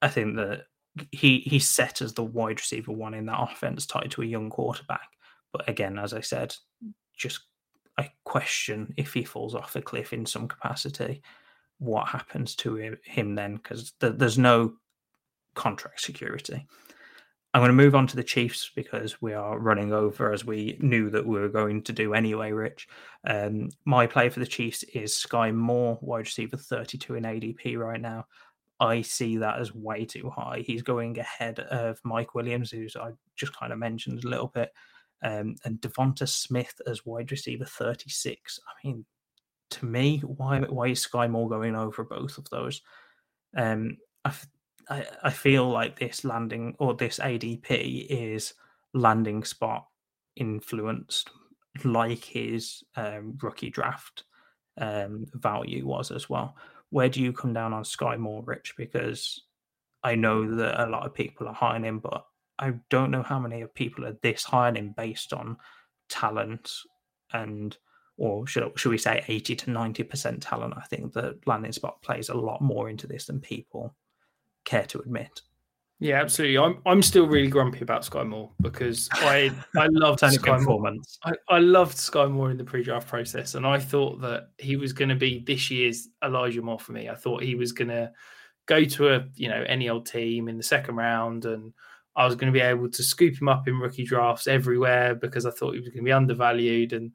[0.00, 0.64] i think that
[1.10, 4.50] he he's set as the wide receiver one in that offense tied to a young
[4.50, 5.08] quarterback.
[5.52, 6.54] But again as i said
[7.16, 7.40] just
[7.98, 11.22] i question if he falls off a cliff in some capacity
[11.82, 13.56] what happens to him then?
[13.56, 14.74] Because there's no
[15.54, 16.66] contract security
[17.54, 20.78] I'm going to move on to the Chiefs because we are running over as we
[20.80, 22.88] knew that we were going to do anyway, Rich.
[23.26, 28.00] Um, my play for the Chiefs is Skyy Moore, wide receiver 32 in ADP right
[28.00, 28.24] now.
[28.80, 30.64] I see that as way too high.
[30.66, 34.72] He's going ahead of Mike Williams, who's I just kind of mentioned a little bit,
[35.22, 38.58] um, and Devonta Smith as wide receiver 36.
[38.66, 39.04] I mean,
[39.70, 42.80] to me, why why is Skyy Moore going over both of those?
[43.56, 44.46] Um, I've,
[44.88, 48.54] I, I feel like this landing or this ADP is
[48.94, 49.86] landing spot
[50.36, 51.30] influenced,
[51.84, 54.24] like his um, rookie draft
[54.78, 56.56] um, value was as well.
[56.90, 58.74] Where do you come down on Skyy Moore, Rich?
[58.76, 59.42] Because
[60.02, 62.26] I know that a lot of people are on him, but
[62.58, 65.56] I don't know how many of people are this on him based on
[66.08, 66.70] talent
[67.32, 67.76] and
[68.18, 70.74] or should, should we say 80 to 90% talent.
[70.76, 73.96] I think the landing spot plays a lot more into this than people
[74.64, 75.42] care to admit.
[76.02, 76.58] Yeah, absolutely.
[76.58, 80.96] I'm I'm still really grumpy about Skyy Moore because I I loved Skyy Moore.
[81.24, 84.92] I, I loved Skyy Moore in the pre-draft process, and I thought that he was
[84.92, 87.08] going to be this year's Elijah Moore for me.
[87.08, 88.10] I thought he was going to
[88.66, 91.72] go to a you know any old team in the second round, and
[92.16, 95.46] I was going to be able to scoop him up in rookie drafts everywhere because
[95.46, 97.12] I thought he was going to be undervalued and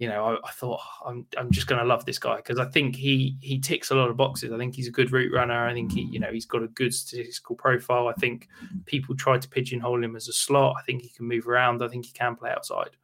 [0.00, 2.58] you know, I, I thought oh, I'm I'm just going to love this guy because
[2.58, 4.50] I think he he ticks a lot of boxes.
[4.50, 5.66] I think he's a good route runner.
[5.66, 8.08] I think he you know he's got a good statistical profile.
[8.08, 8.48] I think
[8.86, 10.76] people try to pigeonhole him as a slot.
[10.78, 11.82] I think he can move around.
[11.82, 12.96] I think he can play outside.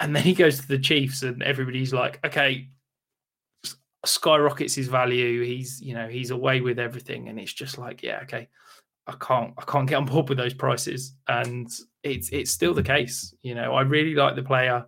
[0.00, 2.68] And then he goes to the Chiefs, and everybody's like, okay,
[4.04, 5.44] skyrockets his value.
[5.44, 8.48] He's you know he's away with everything, and it's just like yeah, okay.
[9.06, 11.70] I can't I can't get on board with those prices, and
[12.02, 13.32] it's it's still the case.
[13.42, 14.84] You know, I really like the player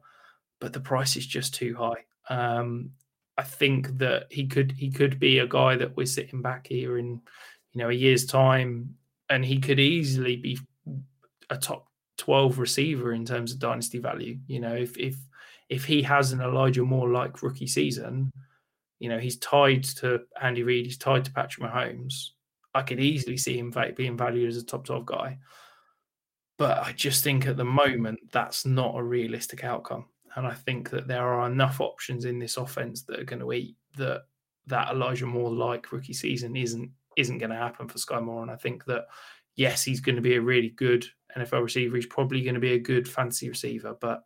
[0.63, 2.05] but the price is just too high.
[2.31, 2.93] Um,
[3.37, 6.99] I think that he could he could be a guy that we're sitting back here
[6.99, 7.21] in
[7.73, 8.95] you know a year's time,
[9.29, 10.57] and he could easily be
[11.51, 14.39] a top twelve receiver in terms of dynasty value.
[14.47, 15.17] You know, if if
[15.69, 18.31] if he has an Elijah Moore like rookie season,
[19.01, 22.31] you know he's tied to Andy Reid, he's tied to Patrick Mahomes.
[22.73, 25.39] I could easily see him being valued as a top twelve guy,
[26.57, 30.07] but I just think at the moment that's not a realistic outcome
[30.37, 33.53] and I think that there are enough options in this offense that are going to
[33.53, 34.23] eat that
[34.67, 38.43] that Elijah Moore like rookie season isn't isn't going to happen for Skyy Moore.
[38.43, 39.07] And I think that
[39.57, 41.05] yes, he's going to be a really good
[41.37, 41.97] NFL receiver.
[41.97, 44.23] He's probably going to be a good fantasy receiver, but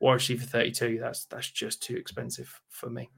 [0.00, 3.08] wide receiver 32, that's that's just too expensive for me.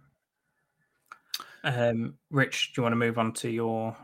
[1.62, 3.94] Um, Rich, do you want to move on to your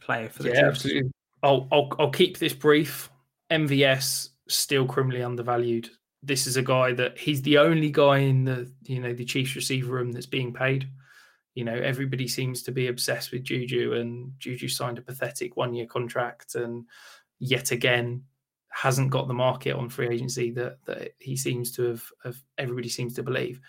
[0.00, 1.10] player for the yeah, absolutely.
[1.42, 3.10] I'll, I'll I'll keep this brief.
[3.50, 5.88] MVS still criminally undervalued
[6.26, 9.54] this is a guy that he's the only guy in the you know the Chiefs
[9.54, 10.88] receiver room that's being paid.
[11.54, 15.72] You know, everybody seems to be obsessed with Juju, and Juju signed a pathetic one
[15.72, 16.84] year contract, and
[17.38, 18.24] yet again
[18.70, 22.88] hasn't got the market on free agency that that he seems to have, have everybody
[22.88, 23.60] seems to believe.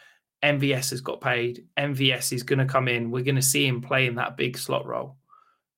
[0.43, 1.65] MVS has got paid.
[1.77, 3.09] MVS is going to come in.
[3.09, 5.17] We're going to see him play in that big slot role.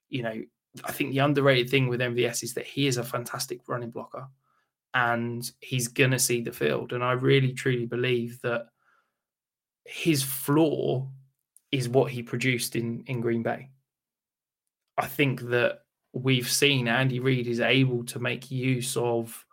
[0.10, 0.42] You know,
[0.84, 4.28] I think the underrated thing with MVS is that he is a fantastic running blocker
[4.94, 6.94] and he's going to see the field.
[6.94, 8.68] And I really, truly believe that
[9.86, 11.10] his floor
[11.72, 13.70] is what he produced in, in Green Bay.
[14.98, 15.80] I think that
[16.14, 19.46] we've seen Andy Reid is able to make use of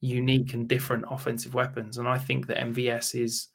[0.00, 1.98] unique and different offensive weapons.
[1.98, 3.48] And I think that MVS is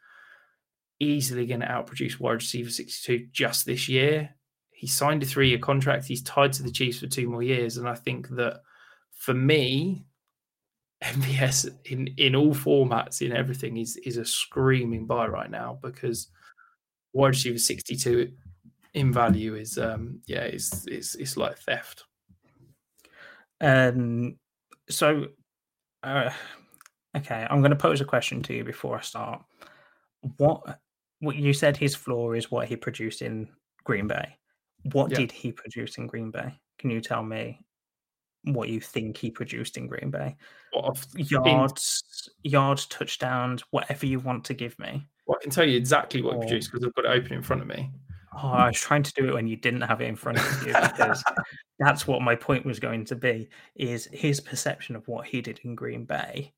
[1.00, 4.30] easily going to outproduce wide receiver 62 just this year.
[4.72, 6.06] He signed a three year contract.
[6.06, 7.78] He's tied to the Chiefs for two more years.
[7.78, 8.62] And I think that
[9.12, 10.06] for me,
[11.04, 16.30] MVS in in all formats in everything is is a screaming buy right now because
[17.14, 18.32] wide receiver 62
[18.94, 22.06] in value is um yeah it's it's it's like theft.
[23.62, 24.38] Um
[24.90, 25.28] so
[26.02, 26.32] uh
[27.16, 29.42] okay, I'm going to pose a question to you before I start.
[30.38, 30.80] What
[31.20, 33.50] what you said his floor is what he produced in
[33.84, 34.38] Green Bay.
[34.92, 35.18] What yeah.
[35.18, 36.60] did he produce in Green Bay?
[36.80, 37.60] Can you tell me
[38.54, 40.36] what you think he produced in Green Bay.
[40.74, 42.52] What, yards, in...
[42.52, 45.08] yards, touchdowns, whatever you want to give me.
[45.26, 46.44] Well, I can tell you exactly what or...
[46.44, 47.92] he produced because I've got it open in front of me.
[48.34, 50.68] Oh, I was trying to do it when you didn't have it in front of
[50.68, 51.24] you because
[51.80, 53.50] that's what my point was going to be.
[53.76, 56.54] Is his perception of what he did in Green Bay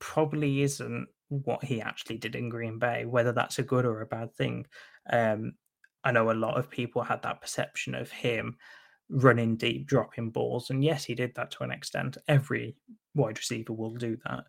[0.00, 4.06] probably isn't what he actually did in Green Bay, whether that's a good or a
[4.06, 4.66] bad thing.
[5.08, 5.52] Um,
[6.02, 8.56] I know a lot of people had that perception of him
[9.10, 10.70] running deep, dropping balls.
[10.70, 12.16] And yes, he did that to an extent.
[12.28, 12.76] Every
[13.14, 14.44] wide receiver will do that.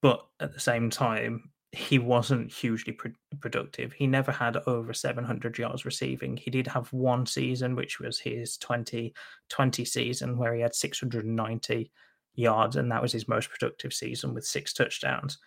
[0.00, 3.92] But at the same time, he wasn't hugely pro- productive.
[3.92, 6.36] He never had over 700 yards receiving.
[6.36, 11.90] He did have one season, which was his 2020 season, where he had 690
[12.34, 15.38] yards, and that was his most productive season with six touchdowns.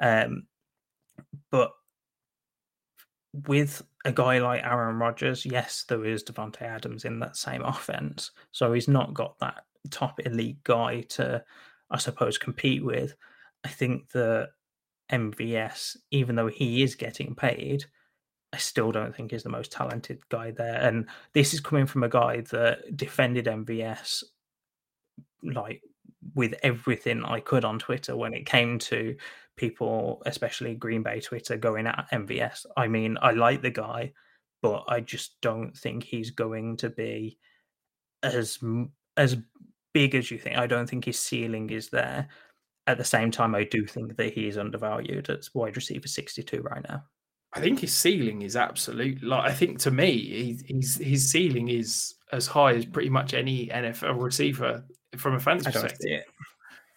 [0.00, 0.46] Um,
[1.50, 1.72] but
[3.46, 8.30] with a guy like Aaron Rodgers, yes, there is Davante Adams in that same offense.
[8.52, 11.44] So he's not got that top elite guy to,
[11.90, 13.14] I suppose, compete with.
[13.64, 14.50] I think that
[15.10, 17.84] MVS, even though he is getting paid,
[18.52, 20.80] I still don't think is the most talented guy there.
[20.80, 24.22] And this is coming from a guy that defended MVS
[25.42, 25.82] like
[26.34, 29.16] with everything I could on Twitter when it came to
[29.56, 32.66] people, especially Green Bay Twitter, going at MVS.
[32.76, 34.12] I mean, I like the guy,
[34.62, 37.38] but I just don't think he's going to be
[38.22, 38.58] as
[39.16, 39.36] as
[39.92, 40.56] big as you think.
[40.56, 42.28] I don't think his ceiling is there.
[42.86, 46.60] At the same time, I do think that he is undervalued at wide receiver 62
[46.60, 47.02] right now.
[47.54, 49.22] I think his ceiling is absolute.
[49.22, 53.68] Like I think to me, he's his ceiling is as high as pretty much any
[53.68, 54.84] NFL receiver
[55.16, 56.24] from a fantasy perspective.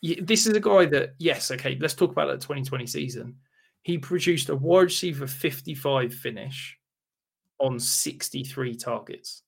[0.01, 1.77] This is a guy that yes, okay.
[1.79, 3.35] Let's talk about that 2020 season.
[3.81, 6.77] He produced a wide receiver 55 finish
[7.59, 9.43] on 63 targets.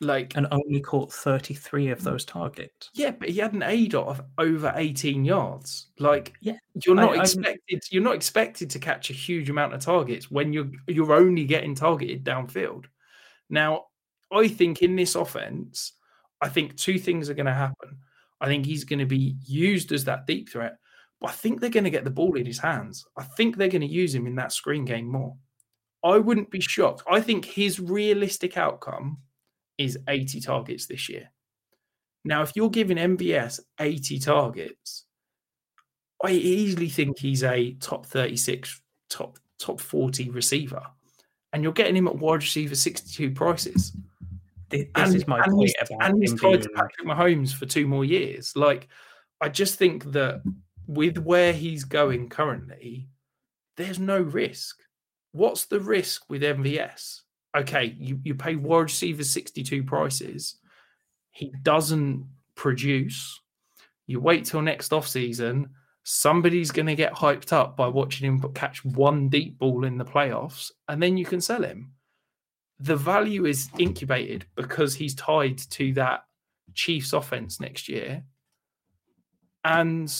[0.00, 2.90] Like and only caught 33 of those targets.
[2.92, 5.86] Yeah, but he had an ADOT of over 18 yards.
[5.98, 9.80] Like yeah, you're not I, expected you're not expected to catch a huge amount of
[9.80, 12.84] targets when you're you're only getting targeted downfield.
[13.48, 13.86] Now,
[14.30, 15.92] I think in this offense,
[16.42, 17.96] I think two things are going to happen.
[18.40, 20.76] I think he's going to be used as that deep threat,
[21.20, 23.06] but I think they're going to get the ball in his hands.
[23.16, 25.34] I think they're going to use him in that screen game more.
[26.04, 27.02] I wouldn't be shocked.
[27.10, 29.18] I think his realistic outcome
[29.78, 31.30] is 80 targets this year.
[32.24, 35.04] Now, if you're giving MVS 80 targets,
[36.24, 38.80] I easily think he's a top 36,
[39.10, 40.82] top top 40 receiver.
[41.52, 43.96] And you're getting him at wide receiver 62 prices.
[44.68, 48.04] This and, is my point about and he's tied to Patrick Mahomes for two more
[48.04, 48.56] years.
[48.56, 48.88] Like,
[49.40, 50.42] I just think that
[50.86, 53.08] with where he's going currently,
[53.76, 54.80] there's no risk.
[55.32, 57.20] What's the risk with MVS?
[57.56, 60.56] okay, you, you pay wide receiver 62 prices.
[61.30, 63.40] He doesn't produce.
[64.06, 65.70] You wait till next off season.
[66.04, 70.04] Somebody's going to get hyped up by watching him catch one deep ball in the
[70.04, 71.92] playoffs, and then you can sell him.
[72.78, 76.24] The value is incubated because he's tied to that
[76.74, 78.22] Chiefs offense next year.
[79.64, 80.12] And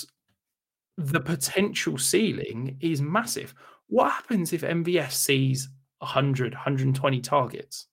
[0.96, 3.54] the potential ceiling is massive.
[3.88, 7.86] What happens if MVS sees 100, 120 targets,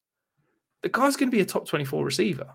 [0.81, 2.53] the guy's going to be a top 24 receiver.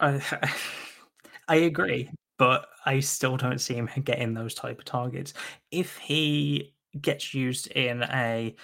[0.00, 0.22] I,
[1.48, 5.34] I agree, but I still don't see him getting those type of targets.
[5.70, 8.54] If he gets used in a,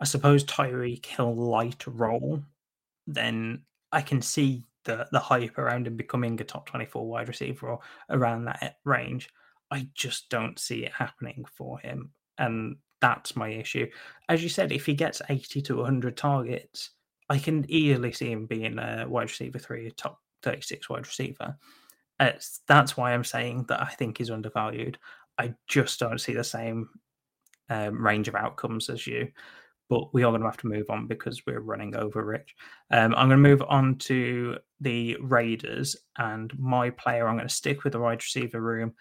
[0.00, 2.42] I suppose, Tyreek Hill light role,
[3.06, 3.62] then
[3.92, 7.80] I can see the the hype around him becoming a top 24 wide receiver or
[8.10, 9.28] around that range.
[9.70, 13.86] I just don't see it happening for him and that's my issue.
[14.28, 16.90] As you said, if he gets 80 to 100 targets,
[17.28, 21.56] I can easily see him being a wide receiver three, top 36 wide receiver.
[22.20, 24.98] It's, that's why I'm saying that I think he's undervalued.
[25.38, 26.88] I just don't see the same
[27.70, 29.28] um, range of outcomes as you.
[29.88, 32.54] But we are going to have to move on because we're running over, Rich.
[32.90, 37.54] Um, I'm going to move on to the Raiders, and my player, I'm going to
[37.54, 38.94] stick with the wide receiver room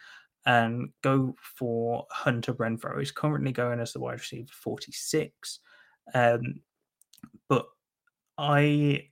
[0.45, 2.97] and go for Hunter Renfrow.
[2.99, 5.59] He's currently going as the wide receiver 46.
[6.13, 6.61] Um,
[7.49, 7.68] but
[8.38, 9.09] I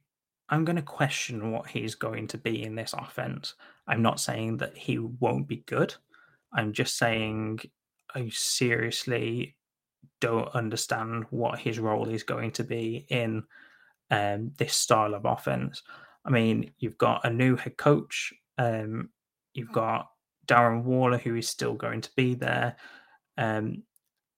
[0.50, 3.56] I'm going to question what he's going to be in this offense.
[3.88, 5.94] I'm not saying that he won't be good.
[6.54, 7.60] I'm just saying
[8.16, 9.58] I seriously
[10.22, 13.44] don't understand what his role is going to be in
[14.10, 15.84] um, this style of offense.
[16.26, 18.34] I mean, you've got a new head coach.
[18.58, 19.10] Um,
[19.54, 20.10] you've got
[20.48, 22.78] Darren Waller, who is still going to be there.
[23.38, 23.84] Um,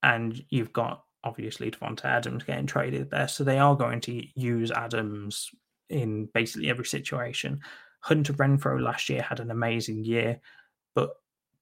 [0.04, 3.28] and you've got obviously Davante Adams getting traded there.
[3.28, 5.50] So they are going to use Adams
[5.90, 7.60] in basically every situation.
[8.02, 10.40] Hunter Renfrow last year had an amazing year,
[10.96, 11.12] but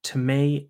[0.03, 0.69] to me,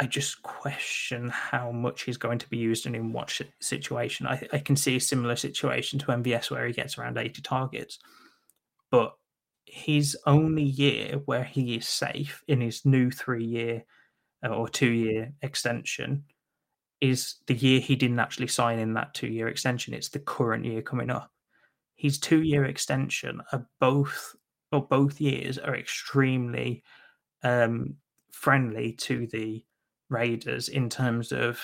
[0.00, 4.26] I just question how much he's going to be used and in what situation.
[4.26, 7.98] I, I can see a similar situation to MVS where he gets around 80 targets,
[8.90, 9.12] but
[9.66, 13.84] his only year where he is safe in his new three year
[14.42, 16.24] uh, or two year extension
[17.02, 19.92] is the year he didn't actually sign in that two year extension.
[19.92, 21.30] It's the current year coming up.
[21.94, 24.34] His two year extension are both
[24.72, 26.82] or both years are extremely
[27.42, 27.96] um,
[28.32, 29.62] friendly to the
[30.10, 31.60] Raiders in terms of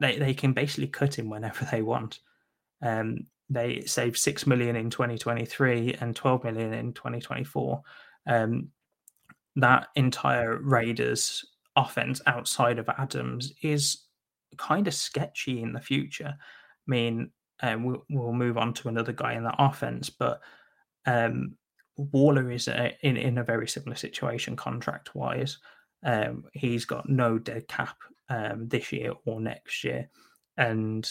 [0.00, 2.20] they, they can basically cut him whenever they want.
[2.82, 7.82] Um, they saved six million in 2023 and 12 million in 2024.
[8.26, 8.68] Um,
[9.56, 11.44] that entire Raiders
[11.76, 14.04] offense outside of Adams is
[14.58, 16.34] kind of sketchy in the future.
[16.36, 20.40] I mean, um, we'll, we'll, move on to another guy in that offense, but
[21.06, 21.56] um,
[21.96, 25.58] Waller is a, in in a very similar situation contract wise.
[26.02, 27.96] Um, he's got no dead cap
[28.28, 30.08] um, this year or next year,
[30.56, 31.08] and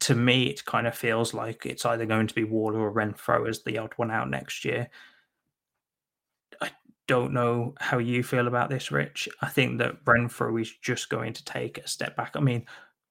[0.00, 3.48] to me, it kind of feels like it's either going to be Waller or Renfrow
[3.48, 4.88] as the odd one out next year.
[6.60, 6.70] I
[7.06, 9.28] don't know how you feel about this, Rich.
[9.40, 12.32] I think that Renfrow is just going to take a step back.
[12.34, 12.66] I mean,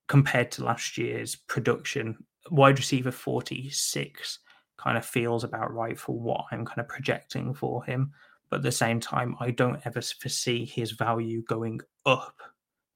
[0.07, 2.17] compared to last year's production,
[2.49, 4.39] wide receiver 46
[4.77, 8.11] kind of feels about right for what I'm kind of projecting for him.
[8.51, 12.35] But at the same time, I don't ever foresee his value going up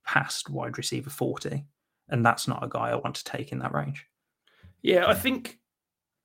[0.06, 1.66] past wide receiver 40
[2.10, 4.06] and that's not a guy I want to take in that range.
[4.82, 5.60] Yeah, I think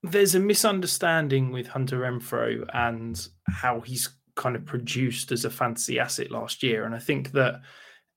[0.02, 5.98] there's a misunderstanding with Hunter Renfrow and how he's kind of produced as a fantasy
[5.98, 7.60] asset last year, and I think that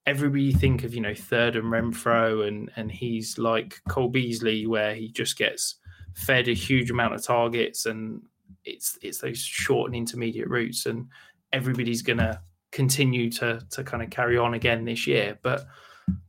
[0.06, 4.94] everybody think of you know third and Renfrow and and he's like Cole Beasley where
[4.94, 5.80] he just gets
[6.14, 8.22] fed a huge amount of targets and
[8.66, 11.08] it's it's those short and intermediate routes and
[11.52, 12.42] everybody's gonna
[12.72, 15.66] continue to to kind of carry on again this year but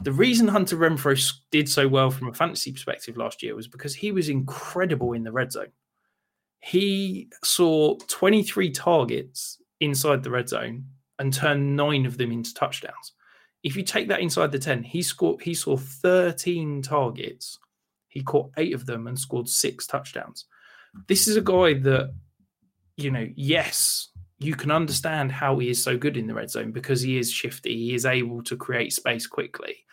[0.02, 3.94] the reason Hunter Renfrow did so well from a fantasy perspective last year was because
[3.94, 5.72] he was incredible in the red zone.
[6.60, 10.86] He saw 23 targets inside the red zone
[11.18, 13.12] and turned nine of them into touchdowns.
[13.62, 17.58] If you take that inside the 10, he scored he saw 13 targets.
[18.08, 20.46] He caught eight of them and scored six touchdowns.
[21.08, 22.14] This is a guy that,
[22.96, 26.72] you know, yes, you can understand how he is so good in the red zone
[26.72, 27.76] because he is shifty.
[27.76, 29.84] He is able to create space quickly,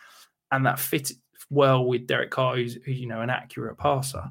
[0.50, 1.12] and that fits
[1.50, 4.30] well with Derek Carr, who's you know an accurate passer.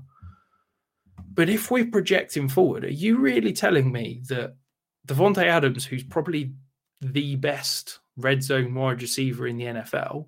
[1.33, 4.55] But if we're projecting forward, are you really telling me that
[5.07, 6.53] Davante Adams, who's probably
[6.99, 10.27] the best red zone wide receiver in the NFL,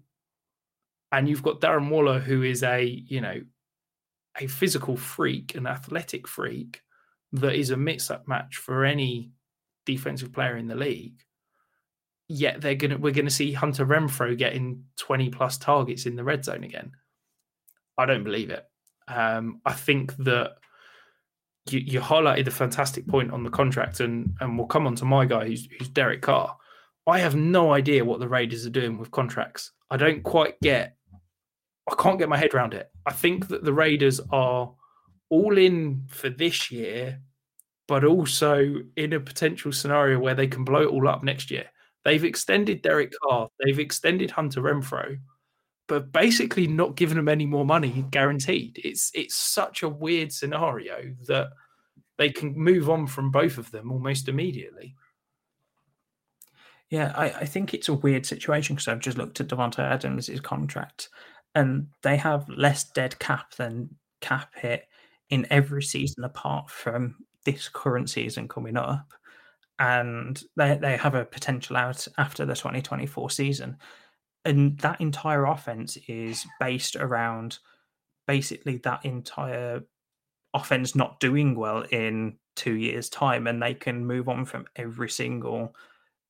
[1.11, 3.41] and you've got Darren Waller, who is a you know
[4.39, 6.81] a physical freak, an athletic freak,
[7.33, 9.31] that is a mix-up match for any
[9.85, 11.19] defensive player in the league.
[12.29, 16.45] Yet they're gonna we're gonna see Hunter Renfrow getting 20 plus targets in the red
[16.45, 16.91] zone again.
[17.97, 18.65] I don't believe it.
[19.07, 20.53] Um, I think that
[21.69, 25.05] you, you highlighted a fantastic point on the contract, and and we'll come on to
[25.05, 26.55] my guy who's who's Derek Carr.
[27.05, 29.71] I have no idea what the Raiders are doing with contracts.
[29.91, 30.95] I don't quite get.
[31.89, 32.89] I can't get my head around it.
[33.05, 34.73] I think that the Raiders are
[35.33, 37.19] all in for this year
[37.87, 41.65] but also in a potential scenario where they can blow it all up next year.
[42.05, 45.17] They've extended Derek Carr, they've extended Hunter Renfrow,
[45.87, 48.79] but basically not given them any more money guaranteed.
[48.83, 51.49] It's it's such a weird scenario that
[52.17, 54.95] they can move on from both of them almost immediately.
[56.89, 60.29] Yeah, I, I think it's a weird situation because I've just looked at Davante Adams'
[60.41, 61.09] contract,
[61.55, 63.89] and they have less dead cap than
[64.21, 64.85] cap hit
[65.33, 69.13] in every season apart from this current season coming up,
[69.79, 73.77] and they they have a potential out after the 2024 season,
[74.45, 77.57] and that entire offense is based around
[78.27, 79.81] basically that entire
[80.53, 85.09] offense not doing well in two years' time, and they can move on from every
[85.09, 85.75] single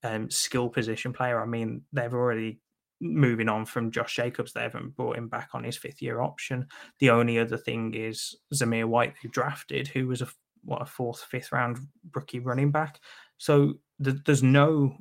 [0.03, 1.41] um, skill position player.
[1.41, 2.61] I mean, they've already
[3.03, 4.53] moving on from Josh Jacobs.
[4.53, 6.67] They haven't brought him back on his fifth year option.
[6.99, 10.27] The only other thing is Zamir White, who drafted, who was a
[10.63, 11.77] what a fourth, fifth round
[12.13, 12.99] rookie running back.
[13.37, 13.73] So
[14.03, 14.97] th- there's no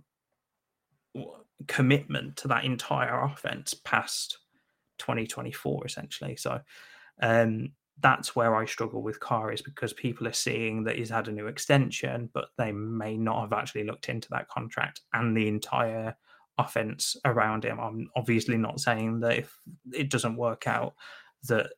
[1.69, 4.39] commitment to that entire offense past
[4.99, 6.37] 2024, essentially.
[6.37, 6.61] So
[7.21, 11.29] um, that's where I struggle with Carr is because people are seeing that he's had
[11.29, 15.47] a new extension, but they may not have actually looked into that contract and the
[15.47, 16.17] entire
[16.59, 17.81] offense around him.
[17.81, 19.57] I'm obviously not saying that if
[19.93, 20.95] it doesn't work out,
[21.49, 21.71] that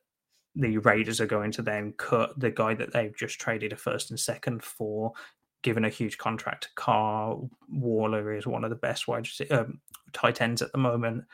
[0.55, 4.09] the Raiders are going to then cut the guy that they've just traded a first
[4.09, 5.13] and second for,
[5.63, 7.37] given a huge contract to Carr.
[7.69, 9.79] Waller is one of the best wide um,
[10.13, 11.25] tight ends at the moment.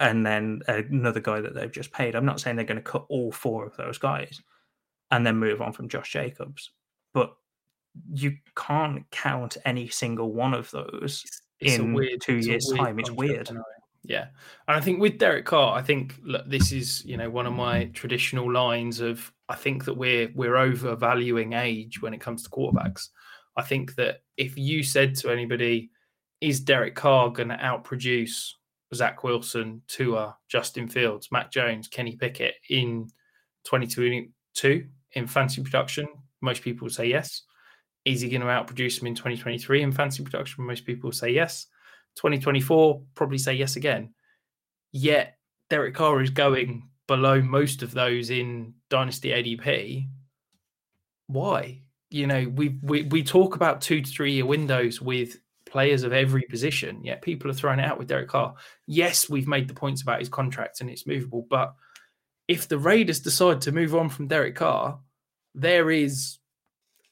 [0.00, 2.14] And then another guy that they've just paid.
[2.14, 4.40] I'm not saying they're going to cut all four of those guys
[5.10, 6.70] and then move on from Josh Jacobs,
[7.14, 7.34] but
[8.12, 11.24] you can't count any single one of those
[11.60, 12.98] it's in weird, two years' time.
[12.98, 13.50] It's weird.
[14.04, 14.28] Yeah,
[14.66, 17.52] and I think with Derek Carr, I think look, this is you know one of
[17.52, 22.50] my traditional lines of I think that we're we're overvaluing age when it comes to
[22.50, 23.08] quarterbacks.
[23.56, 25.90] I think that if you said to anybody,
[26.40, 28.52] "Is Derek Carr going to outproduce
[28.94, 33.08] Zach Wilson, Tua, Justin Fields, Mac Jones, Kenny Pickett in
[33.64, 36.06] 2022 in fantasy production?"
[36.40, 37.42] Most people would say yes.
[38.04, 40.64] Is he going to outproduce him in 2023 in fantasy production?
[40.64, 41.66] Most people say yes.
[42.16, 44.14] 2024, probably say yes again.
[44.92, 45.38] Yet
[45.70, 50.08] Derek Carr is going below most of those in Dynasty ADP.
[51.26, 51.82] Why?
[52.10, 56.14] You know, we we we talk about two to three year windows with players of
[56.14, 58.54] every position, yet people are throwing it out with Derek Carr.
[58.86, 61.74] Yes, we've made the points about his contract and it's movable, but
[62.48, 64.98] if the Raiders decide to move on from Derek Carr,
[65.54, 66.38] there is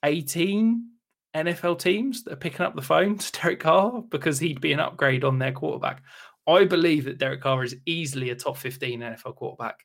[0.07, 0.89] 18
[1.35, 4.81] NFL teams that are picking up the phone to Derek Carr because he'd be an
[4.81, 6.03] upgrade on their quarterback.
[6.47, 9.81] I believe that Derek Carr is easily a top 15 NFL quarterback,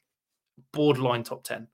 [0.71, 1.67] borderline top 10.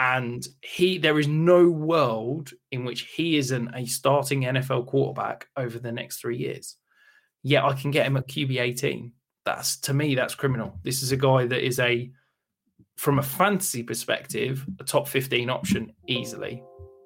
[0.00, 5.78] And he there is no world in which he isn't a starting NFL quarterback over
[5.80, 6.76] the next three years.
[7.42, 9.12] Yet I can get him at QB 18.
[9.44, 10.78] That's to me, that's criminal.
[10.84, 12.12] This is a guy that is a
[12.96, 16.62] from a fantasy perspective, a top 15 option easily.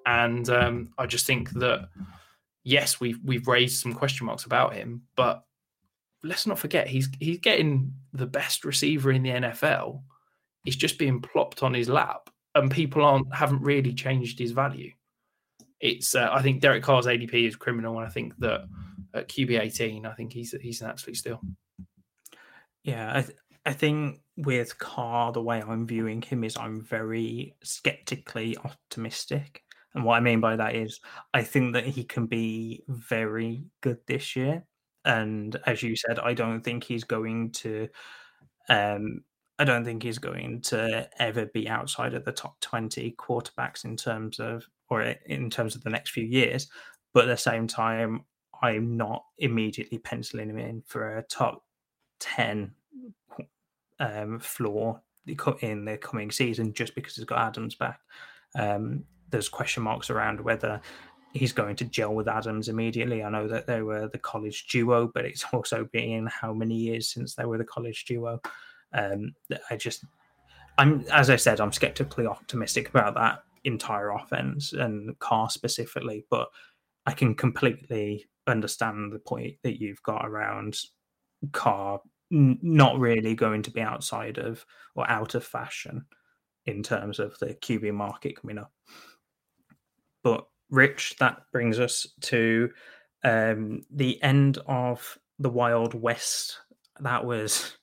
[0.07, 1.89] And um, I just think that
[2.65, 5.45] yes, we've we've raised some question marks about him, but
[6.23, 10.03] let's not forget he's he's getting the best receiver in the NFL.
[10.65, 14.93] He's just being plopped on his lap, and people aren't haven't really changed his value.
[15.81, 18.63] It's uh, I think Derek Carr's ADP is criminal, and I think that
[19.15, 21.41] at QB eighteen, I think he's he's an absolute steal.
[22.85, 27.55] Yeah, I th- I think with Carr, the way I'm viewing him is I'm very
[27.63, 29.63] skeptically optimistic.
[29.95, 31.01] And what I mean by that is
[31.35, 34.65] I think that he can be very good this year.
[35.05, 37.89] And as you said, I don't think he's going to
[38.69, 39.25] um
[39.59, 43.97] I don't think he's going to ever be outside of the top 20 quarterbacks in
[43.97, 46.69] terms of or in terms of the next few years.
[47.15, 48.25] But at the same time,
[48.63, 51.65] I'm not immediately penciling him in for a top
[52.21, 52.75] 10
[54.01, 55.03] um, floor
[55.61, 58.01] in the coming season just because he's got Adams back.
[58.59, 60.81] Um, there's question marks around whether
[61.33, 63.25] he's going to gel with Adams immediately.
[63.25, 67.09] I know that they were the college duo, but it's also been how many years
[67.09, 68.41] since they were the college duo.
[68.93, 69.35] Um,
[69.71, 70.05] I just,
[70.79, 76.49] I'm as I said, I'm skeptically optimistic about that entire offense and Carr specifically, but
[77.07, 80.79] I can completely understand the point that you've got around
[81.53, 82.01] Carr
[82.31, 84.65] not really going to be outside of
[84.95, 86.05] or out of fashion
[86.67, 88.73] in terms of the QB market coming up.
[90.23, 92.71] But Rich, that brings us to
[93.25, 96.59] um, the end of the Wild West.
[97.01, 97.77] That was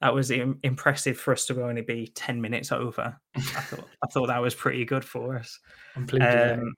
[0.00, 3.16] that was impressive for us to only be ten minutes over.
[3.36, 5.58] I thought I thought that was pretty good for us.
[5.96, 6.74] Um,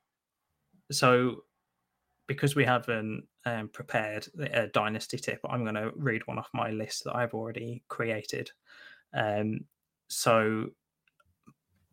[0.91, 1.45] so,
[2.27, 6.71] because we haven't um, prepared a dynasty tip, I'm going to read one off my
[6.71, 8.51] list that I've already created.
[9.15, 9.61] Um,
[10.09, 10.69] so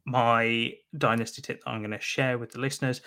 [0.05, 3.01] my dynasty tip that I'm going to share with the listeners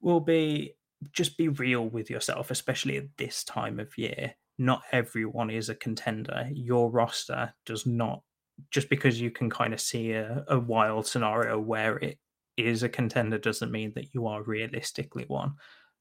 [0.00, 0.74] will be
[1.12, 4.34] just be real with yourself, especially at this time of year.
[4.58, 6.48] Not everyone is a contender.
[6.52, 8.22] Your roster does not,
[8.70, 12.18] just because you can kind of see a, a wild scenario where it
[12.56, 15.54] is a contender, doesn't mean that you are realistically one.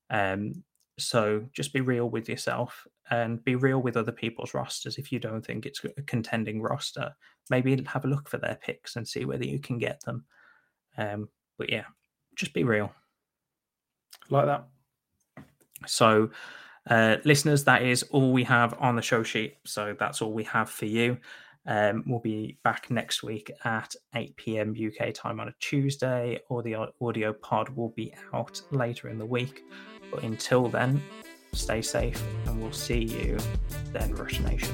[0.09, 0.63] Um,
[0.99, 4.97] so just be real with yourself and be real with other people's rosters.
[4.97, 7.15] If you don't think it's a contending roster,
[7.49, 10.25] maybe have a look for their picks and see whether you can get them.
[10.97, 11.85] Um, but yeah,
[12.35, 12.91] just be real.
[14.29, 14.67] Like that.
[15.85, 16.29] So,
[16.89, 19.57] uh, listeners, that is all we have on the show sheet.
[19.65, 21.17] So that's all we have for you.
[21.65, 24.75] Um, we'll be back next week at 8 p.m.
[24.75, 29.25] UK time on a Tuesday, or the audio pod will be out later in the
[29.25, 29.63] week.
[30.13, 31.01] But until then,
[31.53, 33.37] stay safe and we'll see you
[33.91, 34.73] then, Rush Nation.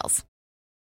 [0.01, 0.30] details.